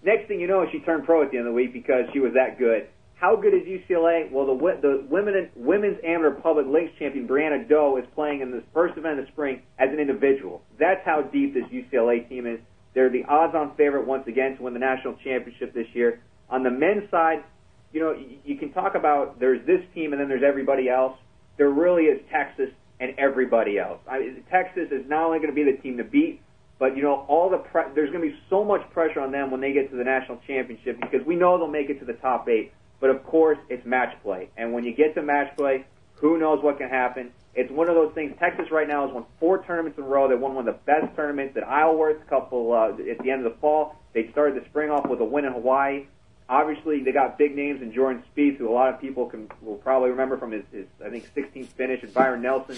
[0.03, 2.19] Next thing you know, she turned pro at the end of the week because she
[2.19, 2.87] was that good.
[3.15, 4.31] How good is UCLA?
[4.31, 8.63] Well, the the women women's amateur public links champion Brianna Do is playing in this
[8.73, 10.61] first event of the spring as an individual.
[10.77, 12.59] That's how deep this UCLA team is.
[12.93, 16.19] They're the odds-on favorite once again to win the national championship this year.
[16.49, 17.43] On the men's side,
[17.91, 21.17] you know, you, you can talk about there's this team and then there's everybody else.
[21.57, 22.69] There really is Texas
[22.99, 23.99] and everybody else.
[24.09, 26.41] I mean, Texas is not only going to be the team to beat,
[26.79, 29.51] but you know, all the pre- there's going to be so much pressure on them
[29.51, 32.13] when they get to the national championship because we know they'll make it to the
[32.13, 32.71] top eight.
[32.99, 35.85] But of course, it's match play, and when you get to match play,
[36.17, 37.31] Who knows what can happen?
[37.53, 38.35] It's one of those things.
[38.39, 40.27] Texas right now has won four tournaments in a row.
[40.27, 43.53] They won one of the best tournaments at Isleworth couple uh, at the end of
[43.53, 43.95] the fall.
[44.13, 46.05] They started the spring off with a win in Hawaii.
[46.49, 49.75] Obviously, they got big names in Jordan Spieth, who a lot of people can will
[49.75, 52.77] probably remember from his, his I think 16th finish, and Byron Nelson.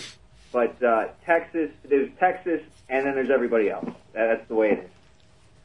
[0.51, 3.88] But uh, Texas, there's Texas, and then there's everybody else.
[4.13, 4.89] That's the way it is.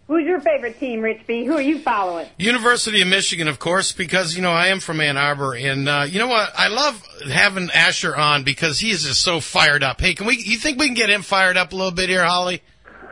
[0.06, 1.46] Who's your favorite team, Rich B?
[1.46, 2.28] Who are you following?
[2.36, 6.06] University of Michigan, of course, because you know I am from Ann Arbor, and uh,
[6.06, 6.52] you know what?
[6.54, 10.02] I love having Asher on because he is just so fired up.
[10.02, 10.36] Hey, can we?
[10.36, 12.62] You think we can get him fired up a little bit here, Holly?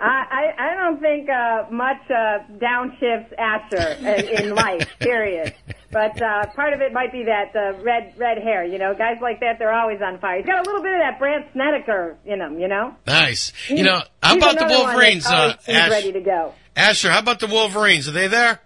[0.03, 5.55] I, I, I don't think uh, much uh, downshifts Asher in, in life, period.
[5.93, 8.65] But uh, part of it might be that uh, red red hair.
[8.65, 10.39] You know, guys like that, they're always on fire.
[10.39, 12.59] He's got a little bit of that Brandt Snedeker in him.
[12.59, 12.97] You know.
[13.07, 13.53] Nice.
[13.69, 15.27] You know, how about the another one Wolverines?
[15.27, 16.55] Uh, always Ash, ready to go.
[16.75, 18.09] Asher, how about the Wolverines?
[18.09, 18.61] Are they there?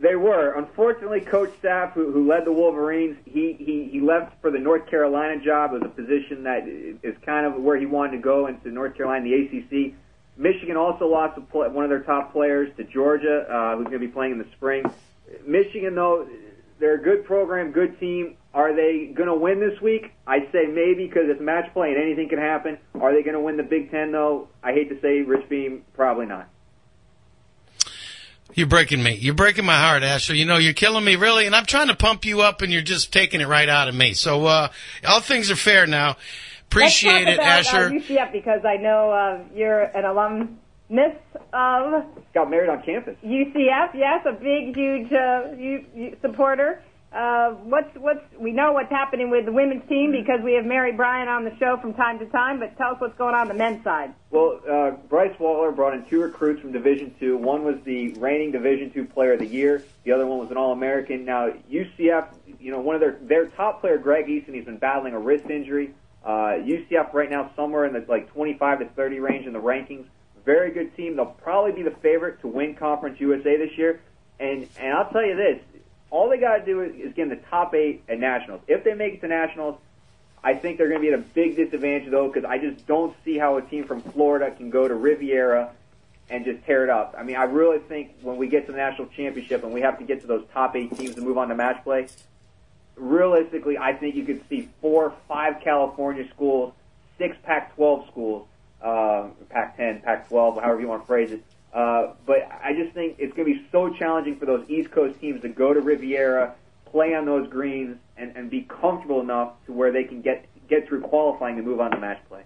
[0.00, 0.58] They were.
[0.58, 4.90] Unfortunately, Coach Staff, who, who led the Wolverines, he, he, he left for the North
[4.90, 5.72] Carolina job.
[5.72, 8.96] It was a position that is kind of where he wanted to go into North
[8.96, 9.94] Carolina, the ACC.
[10.36, 14.00] Michigan also lost a pl- one of their top players to Georgia, uh, who's going
[14.00, 14.84] to be playing in the spring.
[15.46, 16.26] Michigan, though,
[16.78, 18.36] they're a good program, good team.
[18.54, 20.12] Are they going to win this week?
[20.26, 22.78] I'd say maybe because it's match play and anything can happen.
[23.00, 24.48] Are they going to win the Big Ten, though?
[24.62, 26.48] I hate to say, Rich Beam, probably not.
[28.54, 29.14] You're breaking me.
[29.14, 30.34] You're breaking my heart, Asher.
[30.34, 31.46] You know, you're killing me, really.
[31.46, 33.94] And I'm trying to pump you up, and you're just taking it right out of
[33.94, 34.12] me.
[34.12, 34.68] So, uh,
[35.08, 36.16] all things are fair now.
[36.72, 37.86] Appreciate Let's it, about, Asher.
[37.86, 41.18] Uh, UCF because I know uh, you're an alumnus
[41.52, 43.16] of Got married on campus.
[43.22, 43.94] UCF.
[43.94, 46.82] Yes, a big, huge uh, you, you supporter.
[47.12, 50.92] Uh, what's what's we know what's happening with the women's team because we have Mary
[50.92, 52.58] Bryan on the show from time to time.
[52.58, 54.14] But tell us what's going on the men's side.
[54.30, 57.36] Well, uh, Bryce Wallor brought in two recruits from Division Two.
[57.36, 59.84] One was the reigning Division Two Player of the Year.
[60.04, 61.26] The other one was an All-American.
[61.26, 65.12] Now UCF, you know, one of their their top player, Greg Eason, he's been battling
[65.12, 65.92] a wrist injury.
[66.24, 70.04] Uh, UCF right now somewhere in the like 25 to 30 range in the rankings.
[70.44, 71.16] Very good team.
[71.16, 74.00] They'll probably be the favorite to win Conference USA this year.
[74.38, 75.60] And and I'll tell you this:
[76.10, 78.60] all they got to do is, is get in the top eight at nationals.
[78.68, 79.78] If they make it to nationals,
[80.44, 83.14] I think they're going to be at a big disadvantage though, because I just don't
[83.24, 85.70] see how a team from Florida can go to Riviera
[86.28, 87.14] and just tear it up.
[87.16, 89.98] I mean, I really think when we get to the national championship and we have
[89.98, 92.08] to get to those top eight teams to move on to match play,
[92.96, 96.72] realistically, I think you could see four, five California schools,
[97.18, 98.46] six Pac-12 schools,
[98.82, 101.44] uh, Pac-10, Pac-12, however you want to phrase it.
[101.72, 105.18] Uh, but I just think it's going to be so challenging for those East Coast
[105.20, 106.54] teams to go to Riviera,
[106.86, 110.86] play on those greens, and, and be comfortable enough to where they can get get
[110.88, 112.42] through qualifying to move on to match play.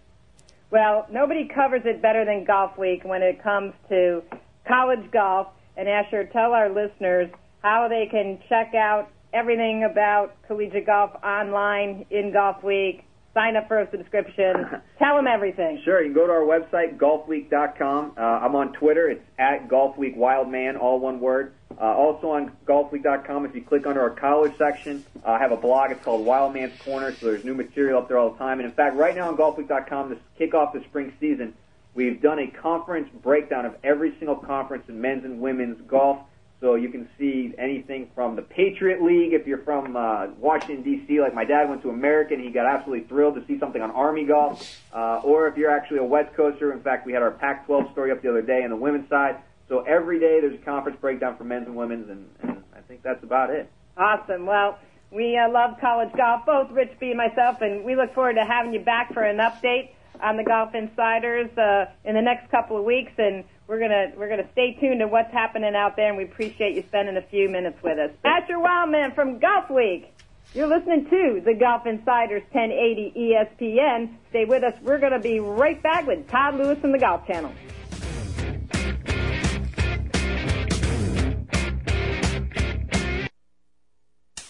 [0.70, 4.22] Well, nobody covers it better than Golfweek when it comes to
[4.66, 5.48] college golf.
[5.76, 7.30] And Asher, tell our listeners
[7.62, 13.02] how they can check out everything about collegiate golf online in Golfweek.
[13.34, 14.54] Sign up for a subscription.
[14.98, 15.82] tell them everything.
[15.84, 18.14] Sure, you can go to our website, golfweek.com.
[18.16, 19.10] Uh, I'm on Twitter.
[19.10, 21.52] It's at golfweekwildman, all one word.
[21.78, 25.56] Uh, also on golfweek.com, if you click under our college section, uh, I have a
[25.58, 25.90] blog.
[25.90, 28.58] It's called Wildman's Corner, so there's new material up there all the time.
[28.60, 31.52] And in fact, right now on golfweek.com, to kick off the spring season,
[31.94, 36.20] we've done a conference breakdown of every single conference in men's and women's golf.
[36.60, 41.20] So you can see anything from the Patriot League if you're from uh, Washington D.C.
[41.20, 43.90] Like my dad went to American, and he got absolutely thrilled to see something on
[43.90, 44.80] Army golf.
[44.94, 48.10] Uh, or if you're actually a West Coaster, in fact, we had our Pac-12 story
[48.10, 49.36] up the other day on the women's side.
[49.68, 53.02] So every day there's a conference breakdown for men's and women's, and, and I think
[53.02, 53.70] that's about it.
[53.96, 54.46] Awesome.
[54.46, 54.78] Well,
[55.10, 58.44] we uh, love college golf, both Rich B and myself, and we look forward to
[58.44, 59.90] having you back for an update
[60.22, 63.12] on the Golf Insiders uh, in the next couple of weeks.
[63.18, 66.76] And we're gonna we're gonna stay tuned to what's happening out there, and we appreciate
[66.76, 68.10] you spending a few minutes with us.
[68.24, 70.06] Asher Wildman from Golfweek.
[70.54, 74.14] You're listening to the Golf Insiders 1080 ESPN.
[74.30, 74.72] Stay with us.
[74.80, 77.52] We're going to be right back with Todd Lewis from the Golf Channel.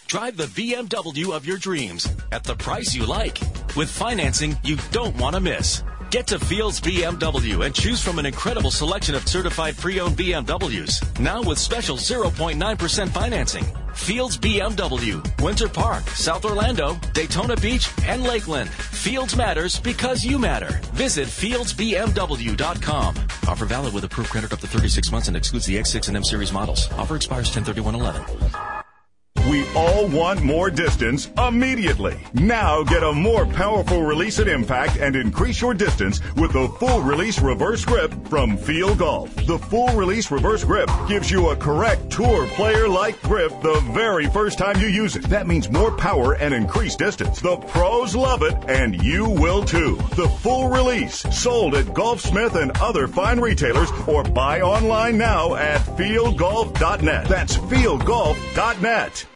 [0.06, 3.40] Drive the BMW of your dreams at the price you like
[3.74, 5.82] with financing you don't want to miss.
[6.10, 11.18] Get to Fields BMW and choose from an incredible selection of certified pre-owned BMWs.
[11.18, 13.64] Now with special 0.9% financing.
[13.92, 18.70] Fields BMW, Winter Park, South Orlando, Daytona Beach, and Lakeland.
[18.70, 20.80] Fields matters because you matter.
[20.92, 23.16] Visit fieldsbmw.com.
[23.48, 26.24] Offer valid with approved credit up to 36 months and excludes the X6 and M
[26.24, 26.90] series models.
[26.92, 28.85] Offer expires 103111.
[29.48, 32.18] We all want more distance immediately.
[32.34, 37.00] Now get a more powerful release and impact and increase your distance with the full
[37.00, 39.32] release reverse grip from Field Golf.
[39.46, 44.26] The full release reverse grip gives you a correct tour player like grip the very
[44.26, 45.22] first time you use it.
[45.28, 47.40] That means more power and increased distance.
[47.40, 49.94] The pros love it and you will too.
[50.16, 55.82] The full release sold at Golfsmith and other fine retailers or buy online now at
[55.96, 57.28] fieldgolf.net.
[57.28, 59.26] That's fieldgolf.net.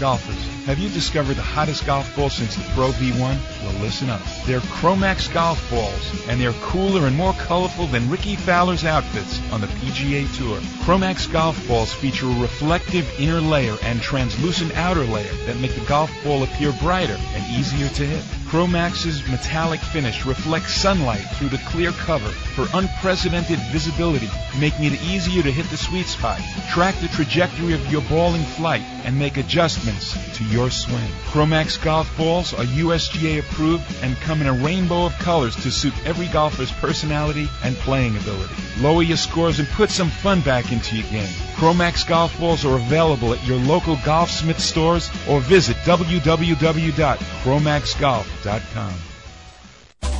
[0.00, 3.18] Golfers, have you discovered the hottest golf ball since the Pro V1?
[3.18, 4.20] Well, listen up.
[4.44, 9.60] They're Chromax golf balls, and they're cooler and more colorful than Rickie Fowler's outfits on
[9.60, 10.58] the PGA Tour.
[10.84, 15.86] Chromax golf balls feature a reflective inner layer and translucent outer layer that make the
[15.86, 18.43] golf ball appear brighter and easier to hit.
[18.54, 24.30] Chromax's metallic finish reflects sunlight through the clear cover for unprecedented visibility,
[24.60, 26.40] making it easier to hit the sweet spot,
[26.70, 31.10] track the trajectory of your ball in flight, and make adjustments to your swing.
[31.26, 36.06] Chromax golf balls are USGA approved and come in a rainbow of colors to suit
[36.06, 38.54] every golfer's personality and playing ability.
[38.78, 41.26] Lower your scores and put some fun back into your game.
[41.56, 48.43] Chromax golf balls are available at your local Golfsmith stores or visit www.chromaxgolf.com.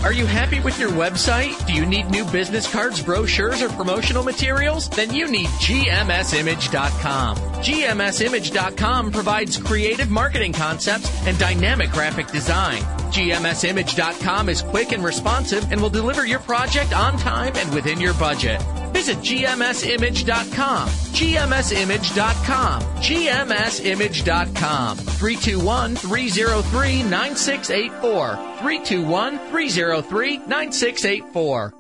[0.04, 1.66] Are you happy with your website?
[1.66, 4.90] Do you need new business cards, brochures, or promotional materials?
[4.90, 7.36] Then you need GMSimage.com.
[7.36, 12.82] GMSimage.com provides creative marketing concepts and dynamic graphic design.
[13.12, 18.12] GMSimage.com is quick and responsive and will deliver your project on time and within your
[18.14, 18.60] budget.
[18.94, 20.88] Visit GMSimage.com.
[20.88, 22.82] GMSimage.com.
[23.02, 24.96] GMSimage.com.
[24.96, 28.36] 321 303 9684.
[28.60, 31.74] 321 303 9684.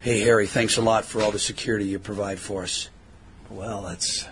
[0.00, 2.88] Hey, Harry, thanks a lot for all the security you provide for us.
[3.50, 4.26] Well, that's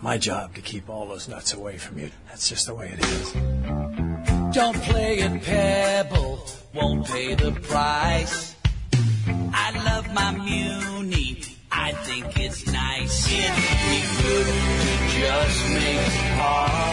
[0.00, 2.10] my job to keep all those nuts away from you.
[2.28, 3.32] That's just the way it is.
[4.52, 8.56] Don't play at Pebble, won't pay the price.
[9.54, 13.26] I love my Muni, I think it's nice.
[13.26, 13.56] It'd
[13.88, 16.92] be good to just make par.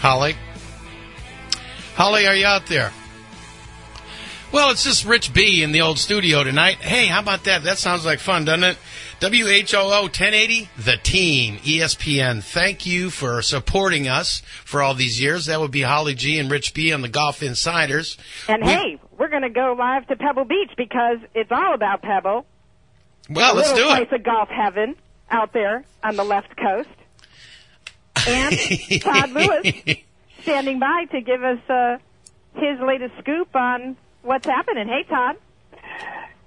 [0.00, 0.36] Holly?
[1.96, 2.92] Holly, are you out there?
[4.52, 6.76] Well, it's just Rich B in the old studio tonight.
[6.76, 7.64] Hey, how about that?
[7.64, 8.78] That sounds like fun, doesn't it?
[9.20, 12.42] WHOO 1080, The Team, ESPN.
[12.42, 15.46] Thank you for supporting us for all these years.
[15.46, 18.18] That would be Holly G and Rich B on the Golf Insiders.
[18.46, 22.02] And We- hey, we're going to go live to Pebble Beach because it's all about
[22.02, 22.44] Pebble.
[23.30, 24.08] Well, let's little do it.
[24.08, 24.94] place of golf heaven
[25.30, 26.88] out there on the left coast.
[28.28, 28.54] And
[29.00, 29.96] Todd Lewis
[30.42, 31.96] standing by to give us uh,
[32.54, 34.86] his latest scoop on what's happening.
[34.88, 35.36] Hey, Todd.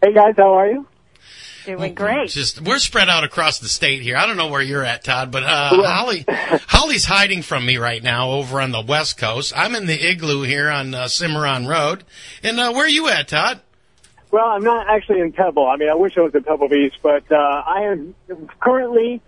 [0.04, 0.88] Hey guys, how are you?
[1.66, 2.30] Doing great.
[2.30, 4.16] Just we're spread out across the state here.
[4.18, 7.78] I don't know where you're at, Todd, but uh, Well- Holly, Holly's hiding from me
[7.78, 9.54] right now over on the west coast.
[9.56, 12.04] I'm in the igloo here on uh, Cimarron Road,
[12.44, 13.62] and uh, where are you at, Todd?
[14.32, 15.68] Well, I'm not actually in Pebble.
[15.68, 18.14] I mean, I wish I was in Pebble Beach, but uh, I am
[18.60, 19.22] currently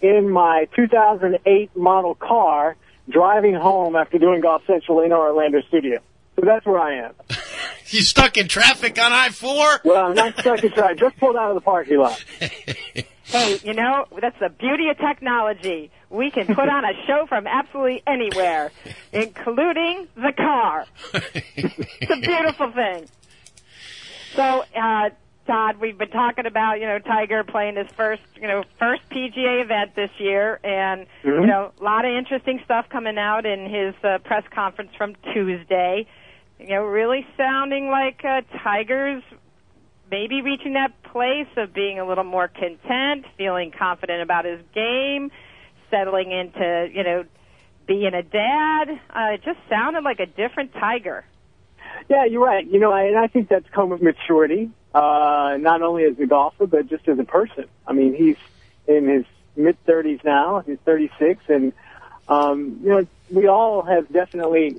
[0.00, 2.76] in my 2008 model car
[3.08, 5.98] driving home after doing Golf Central in our Orlando studio.
[6.40, 7.12] So that's where I am.
[7.92, 9.66] You stuck in traffic on I four?
[9.84, 11.00] Well, I'm not stuck in traffic.
[11.00, 12.24] Just pulled out of the parking lot.
[13.24, 15.90] Hey, you know, that's the beauty of technology.
[16.08, 18.72] We can put on a show from absolutely anywhere,
[19.12, 20.86] including the car.
[21.14, 23.08] it's a beautiful thing.
[24.34, 25.10] So, uh,
[25.46, 29.62] Todd, we've been talking about, you know, Tiger playing his first, you know, first PGA
[29.62, 31.46] event this year, and, you Mhm.
[31.46, 36.06] know, a lot of interesting stuff coming out in his uh, press conference from Tuesday.
[36.60, 39.22] You know, really sounding like uh, Tiger's
[40.10, 45.30] maybe reaching that place of being a little more content, feeling confident about his game,
[45.90, 47.24] settling into, you know,
[47.86, 48.90] being a dad.
[49.08, 51.24] Uh, it just sounded like a different Tiger.
[52.08, 52.66] Yeah, you're right.
[52.66, 56.26] You know, I, and I think that's come with maturity, uh, not only as a
[56.26, 57.66] golfer, but just as a person.
[57.86, 58.36] I mean, he's
[58.86, 59.24] in his
[59.56, 60.62] mid 30s now.
[60.66, 61.72] He's 36, and
[62.28, 64.76] um, you know, we all have definitely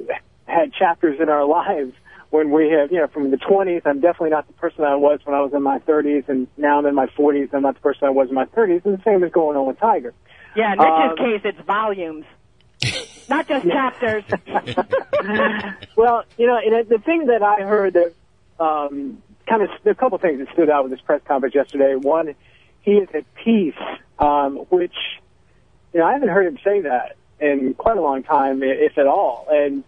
[0.52, 1.94] had chapters in our lives
[2.30, 3.82] when we have, you know, from the 20s.
[3.86, 6.80] I'm definitely not the person I was when I was in my 30s, and now
[6.80, 7.54] I'm in my 40s.
[7.54, 9.68] I'm not the person I was in my 30s, and the same is going on
[9.68, 10.14] with Tiger.
[10.56, 12.26] Yeah, in Rich's Um, case, it's volumes,
[13.30, 14.24] not just chapters.
[15.96, 18.14] well, you know, and the thing that I heard that
[18.62, 21.96] um, kind of a couple things that stood out with this press conference yesterday.
[21.96, 22.36] One,
[22.82, 23.76] he is at peace,
[24.20, 24.96] um, which
[25.94, 29.08] you know I haven't heard him say that in quite a long time, if at
[29.08, 29.48] all.
[29.50, 29.84] And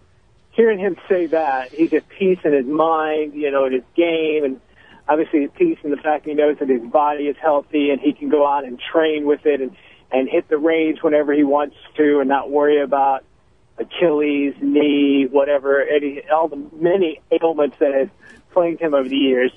[0.53, 4.43] hearing him say that, he's at peace in his mind, you know, in his game,
[4.43, 4.61] and
[5.07, 7.99] obviously at peace in the fact that he knows that his body is healthy and
[7.99, 9.75] he can go out and train with it and,
[10.11, 13.23] and hit the range whenever he wants to and not worry about
[13.77, 18.09] Achilles, knee, whatever, any, all the many ailments that have
[18.51, 19.51] plagued him over the years.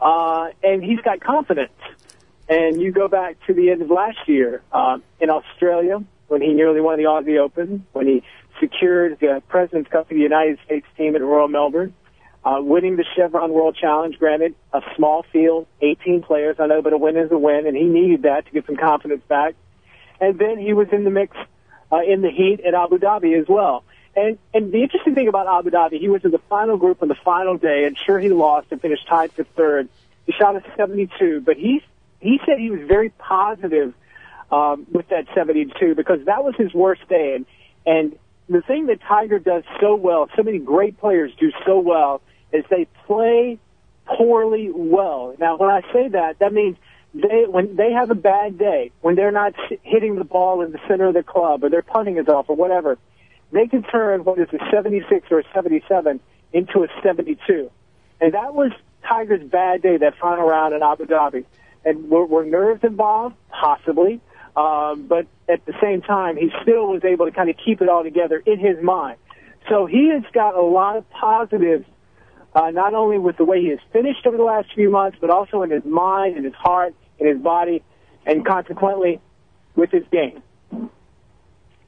[0.00, 1.72] Uh, and he's got confidence.
[2.48, 6.54] And you go back to the end of last year uh, in Australia when he
[6.54, 8.22] nearly won the Aussie Open, when he
[8.60, 11.94] secured the President's Cup for the United States team at Royal Melbourne,
[12.44, 14.18] uh, winning the Chevron World Challenge.
[14.18, 17.76] Granted, a small field, 18 players, I know, but a win is a win, and
[17.76, 19.54] he needed that to get some confidence back.
[20.20, 21.36] And then he was in the mix
[21.92, 23.84] uh, in the heat at Abu Dhabi as well.
[24.16, 27.08] And and the interesting thing about Abu Dhabi, he was in the final group on
[27.08, 29.88] the final day, and sure he lost and finished tied for third.
[30.26, 31.82] He shot a 72, but he
[32.20, 33.94] he said he was very positive
[34.50, 37.34] um, with that 72 because that was his worst day.
[37.34, 37.46] And
[37.86, 42.20] and the thing that Tiger does so well, so many great players do so well,
[42.52, 43.58] is they play
[44.06, 45.34] poorly well.
[45.38, 46.76] Now, when I say that, that means
[47.14, 50.80] they when they have a bad day, when they're not hitting the ball in the
[50.88, 52.98] center of the club or their punting is off or whatever,
[53.52, 56.20] they can turn what is a 76 or a 77
[56.52, 57.70] into a 72.
[58.20, 58.72] And that was
[59.06, 61.44] Tiger's bad day, that final round in Abu Dhabi.
[61.84, 63.36] And were, were nerves involved?
[63.50, 64.20] Possibly.
[64.58, 67.88] Um, but at the same time, he still was able to kind of keep it
[67.88, 69.16] all together in his mind.
[69.68, 71.84] So he has got a lot of positives,
[72.56, 75.30] uh, not only with the way he has finished over the last few months, but
[75.30, 77.84] also in his mind, in his heart, in his body,
[78.26, 79.20] and consequently
[79.76, 80.42] with his game.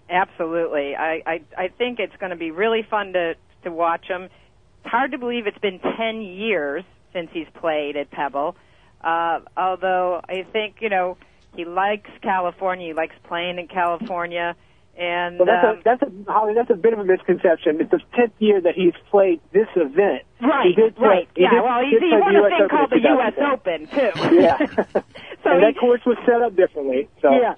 [0.08, 0.94] Absolutely.
[0.94, 4.24] I, I, I think it's going to be really fun to, to watch him.
[4.24, 8.54] It's hard to believe it's been 10 years since he's played at Pebble.
[9.00, 11.16] Uh, although I think, you know,
[11.56, 12.88] he likes California.
[12.88, 14.56] He likes playing in California.
[14.98, 17.80] And well, that's um, a that's a Holly, that's a bit of a misconception.
[17.80, 20.24] It's the tenth year that he's played this event.
[20.42, 21.28] Right, he did play, right.
[21.36, 23.32] Yeah, did, well, he he won the a thing Open called the U.S.
[23.40, 24.36] Open too.
[24.42, 24.58] Yeah,
[25.42, 27.08] so and he- that course was set up differently.
[27.22, 27.54] So Yeah,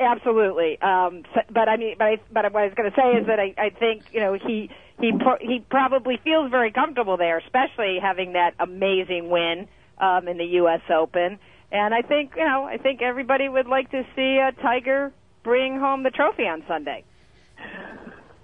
[0.00, 0.80] absolutely.
[0.82, 3.26] Um, so- but I mean, but I, but what I was going to say is
[3.28, 4.68] that I, I think you know he
[5.00, 10.36] he pro- he probably feels very comfortable there, especially having that amazing win um, in
[10.38, 10.80] the U.S.
[10.92, 11.38] Open.
[11.72, 15.10] And I think you know I think everybody would like to see uh, Tiger
[15.42, 17.02] bring home the trophy on Sunday.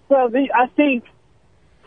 [0.09, 1.05] Well, the, I think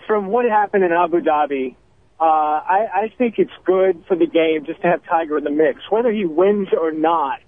[0.06, 1.76] from what happened in Abu Dhabi,
[2.20, 5.50] uh, I, I think it's good for the game just to have Tiger in the
[5.50, 7.40] mix, whether he wins or not.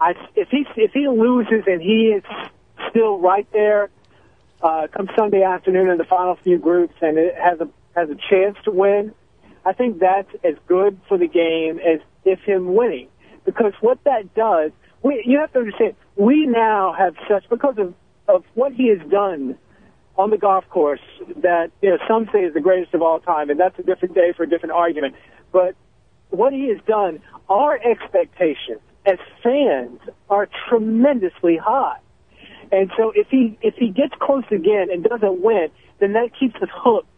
[0.00, 2.22] I, if he if he loses and he is
[2.90, 3.90] still right there,
[4.62, 8.16] uh, come Sunday afternoon in the final few groups and it has a has a
[8.30, 9.12] chance to win,
[9.64, 13.08] I think that's as good for the game as if him winning.
[13.46, 14.72] Because what that does,
[15.02, 17.94] we, you have to understand, we now have such because of
[18.28, 19.56] of what he has done
[20.18, 21.00] on the golf course
[21.42, 24.14] that you know some say is the greatest of all time, and that's a different
[24.14, 25.14] day for a different argument.
[25.52, 25.74] But
[26.30, 31.98] what he has done, our expectations as fans are tremendously high.
[32.72, 35.68] And so if he if he gets close again and doesn't win,
[36.00, 37.08] then that keeps us hooked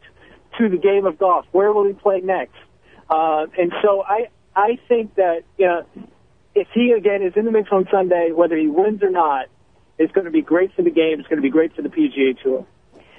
[0.59, 1.47] to the game of golf.
[1.53, 2.57] Where will he play next?
[3.09, 5.87] Uh, and so I I think that you know
[6.55, 9.47] if he again is in the mix on Sunday, whether he wins or not,
[9.99, 11.19] it's going to be great for the game.
[11.19, 12.67] It's going to be great for the PGA Tour.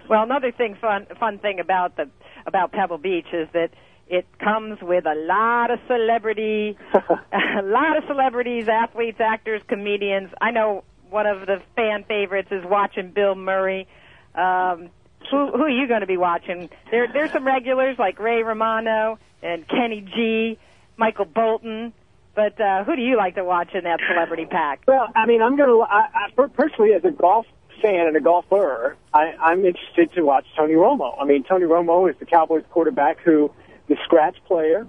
[0.10, 2.10] Well, another thing fun fun thing about the
[2.46, 3.70] about Pebble Beach is that
[4.08, 10.32] it comes with a lot of celebrity, a lot of celebrities, athletes, actors, comedians.
[10.42, 13.88] I know one of the fan favorites is watching Bill Murray.
[14.34, 14.90] Um,
[15.30, 16.70] who who are you going to be watching?
[16.92, 20.58] There there's some regulars like Ray Romano and Kenny G,
[20.98, 21.94] Michael Bolton.
[22.36, 24.82] But uh, who do you like to watch in that celebrity pack?
[24.88, 27.46] Well, I mean, I'm going to, personally, as a golf
[27.82, 31.16] fan and a golfer, I, I'm interested to watch Tony Romo.
[31.20, 33.52] I mean, Tony Romo is the Cowboys quarterback who,
[33.88, 34.88] the scratch player,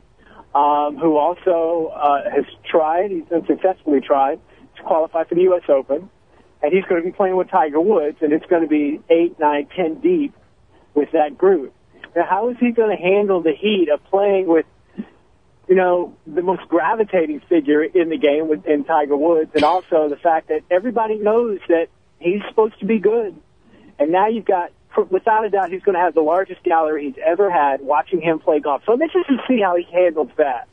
[0.55, 4.41] um, who also uh, has tried, he's unsuccessfully tried,
[4.77, 5.63] to qualify for the U.S.
[5.69, 6.11] Open.
[6.63, 9.39] And he's going to be playing with Tiger Woods, and it's going to be eight,
[9.39, 10.35] nine, ten deep
[10.95, 11.73] with that group.
[12.15, 14.67] Now, how is he going to handle the heat of playing with
[15.71, 20.09] you know, the most gravitating figure in the game with, in Tiger Woods, and also
[20.09, 21.87] the fact that everybody knows that
[22.19, 23.37] he's supposed to be good.
[23.97, 24.73] And now you've got,
[25.11, 28.41] without a doubt, he's going to have the largest gallery he's ever had watching him
[28.41, 28.83] play golf.
[28.85, 30.67] So I'm interested to see how he handles that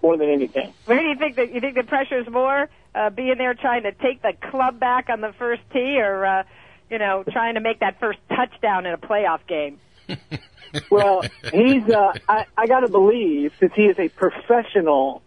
[0.00, 0.72] more than anything.
[0.84, 3.90] Where do you think that you think the pressure's more uh, being there trying to
[3.90, 6.42] take the club back on the first tee, or uh,
[6.88, 9.80] you know trying to make that first touchdown in a playoff game?
[10.90, 11.88] well, he's.
[11.88, 15.22] Uh, I, I got to believe, since he is a professional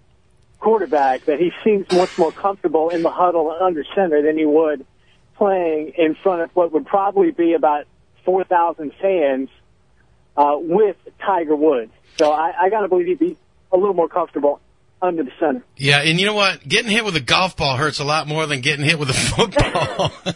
[0.60, 4.46] quarterback, that he seems much more comfortable in the huddle and under center than he
[4.46, 4.86] would
[5.36, 7.86] playing in front of what would probably be about
[8.26, 9.50] four thousand fans
[10.38, 11.92] uh, with Tiger Woods.
[12.18, 13.38] So I, I got to believe he'd be
[13.72, 14.60] a little more comfortable
[15.02, 15.64] under the center.
[15.78, 16.68] Yeah, and you know what?
[16.68, 19.14] Getting hit with a golf ball hurts a lot more than getting hit with a
[19.14, 20.12] football.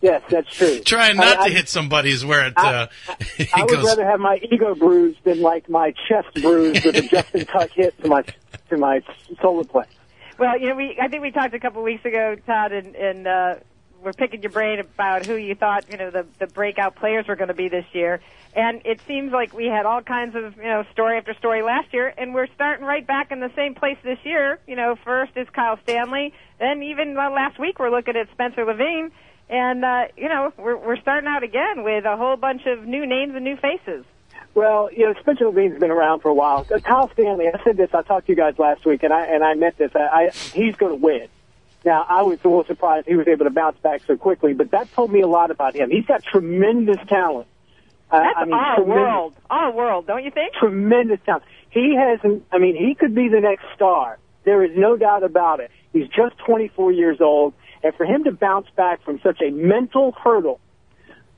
[0.00, 0.80] Yes, that's true.
[0.80, 2.86] Trying not I- to I- hit somebody is where it, uh,
[3.38, 3.84] it I would goes.
[3.84, 8.00] rather have my ego bruised than like my chest bruised with a Justin Tuck hit
[8.02, 8.22] to my
[8.70, 9.02] to my
[9.42, 9.96] solar plexus.
[10.38, 13.26] Well, you know, we I think we talked a couple weeks ago, Todd, and, and
[13.26, 13.54] uh,
[14.02, 17.34] we're picking your brain about who you thought you know the the breakout players were
[17.34, 18.20] going to be this year,
[18.54, 21.92] and it seems like we had all kinds of you know story after story last
[21.92, 24.60] year, and we're starting right back in the same place this year.
[24.68, 28.64] You know, first is Kyle Stanley, then even uh, last week we're looking at Spencer
[28.64, 29.10] Levin,
[29.48, 33.06] and uh, you know we're we're starting out again with a whole bunch of new
[33.06, 34.04] names and new faces.
[34.54, 36.66] Well, you know, Spencer Levin's been around for a while.
[36.72, 37.90] Uh, Kyle Stanley, I said this.
[37.94, 39.92] I talked to you guys last week, and I and I meant this.
[39.94, 41.28] I, I he's going to win.
[41.84, 44.72] Now, I was a little surprised he was able to bounce back so quickly, but
[44.72, 45.90] that told me a lot about him.
[45.90, 47.46] He's got tremendous talent.
[48.10, 50.54] Uh, That's I mean, our world, our world, don't you think?
[50.54, 51.44] tremendous talent.
[51.70, 52.18] He has,
[52.50, 54.18] I mean, he could be the next star.
[54.44, 55.70] There is no doubt about it.
[55.92, 60.12] He's just 24 years old, and for him to bounce back from such a mental
[60.12, 60.60] hurdle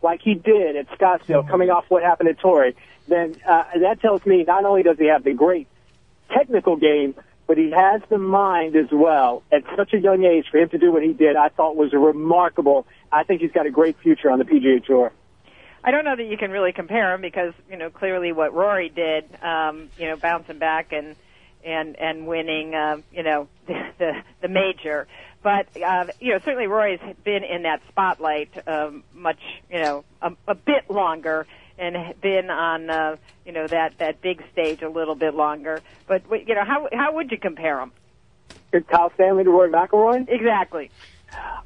[0.03, 2.75] like he did at Scottsdale, coming off what happened at Torrey,
[3.09, 5.67] then uh, that tells me not only does he have the great
[6.31, 7.15] technical game,
[7.47, 9.43] but he has the mind as well.
[9.53, 11.93] At such a young age, for him to do what he did, I thought was
[11.93, 12.87] remarkable.
[13.11, 15.13] I think he's got a great future on the PGA Tour.
[15.83, 18.89] I don't know that you can really compare them because you know clearly what Rory
[18.89, 21.17] did, um, you know, bouncing back and
[21.65, 25.07] and and winning, um, you know, the the, the major.
[25.43, 29.41] But uh, you know, certainly Rory's been in that spotlight um, much,
[29.71, 31.47] you know, a, a bit longer
[31.79, 35.81] and been on, uh, you know, that that big stage a little bit longer.
[36.07, 37.93] But you know, how how would you compare them?
[38.73, 40.29] Did Kyle Stanley to Roy McIlroy?
[40.29, 40.91] Exactly.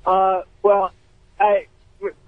[0.07, 0.93] Uh, well,
[1.39, 1.67] I,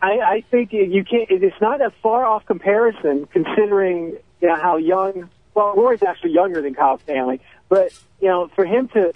[0.02, 1.30] I, I think you can't.
[1.30, 5.30] It's not a far off comparison, considering you know how young.
[5.54, 9.12] Well, Rory's actually younger than Kyle Stanley, but you know, for him to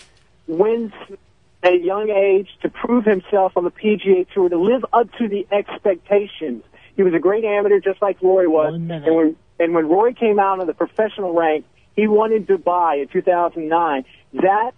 [0.47, 0.93] win
[1.63, 5.29] at a young age, to prove himself on the PGA Tour, to live up to
[5.29, 6.65] the expectations.
[6.97, 8.75] He was a great amateur, just like Rory was.
[9.07, 13.03] And when and when Rory came out of the professional rank, he won in Dubai
[13.03, 14.05] in 2009.
[14.35, 14.73] That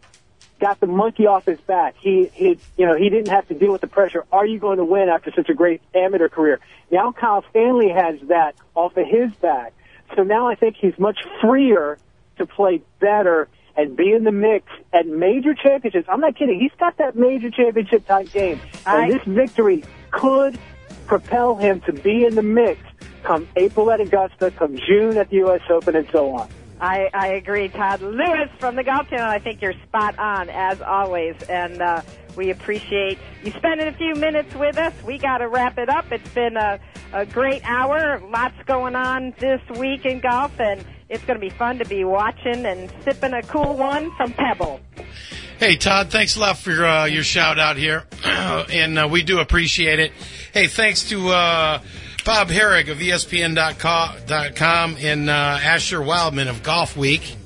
[0.58, 1.96] got the monkey off his back.
[1.98, 4.24] He, he, you know, he didn't have to deal with the pressure.
[4.32, 6.60] Are you going to win after such a great amateur career?
[6.90, 9.72] Now Kyle Stanley has that off of his back.
[10.14, 11.98] So now I think he's much freer
[12.38, 16.08] to play better and be in the mix at major championships.
[16.10, 16.60] I'm not kidding.
[16.60, 18.60] He's got that major championship type game.
[18.86, 20.58] And this victory could
[21.06, 22.80] propel him to be in the mix
[23.22, 25.60] come April at Augusta, come June at the U.S.
[25.70, 26.48] Open, and so on.
[26.80, 29.28] I, I agree, Todd Lewis from the Golf Channel.
[29.28, 32.02] I think you're spot on as always, and uh,
[32.36, 34.92] we appreciate you spending a few minutes with us.
[35.04, 36.10] We got to wrap it up.
[36.10, 36.80] It's been a,
[37.12, 38.20] a great hour.
[38.28, 42.04] Lots going on this week in golf, and it's going to be fun to be
[42.04, 44.80] watching and sipping a cool one from Pebble.
[45.58, 49.38] Hey, Todd, thanks a lot for uh, your shout out here, and uh, we do
[49.38, 50.10] appreciate it.
[50.52, 51.80] Hey, thanks to uh,
[52.24, 54.16] Bob Harig of ESPN.com
[54.98, 57.36] and uh, Asher Wildman of Golfweek.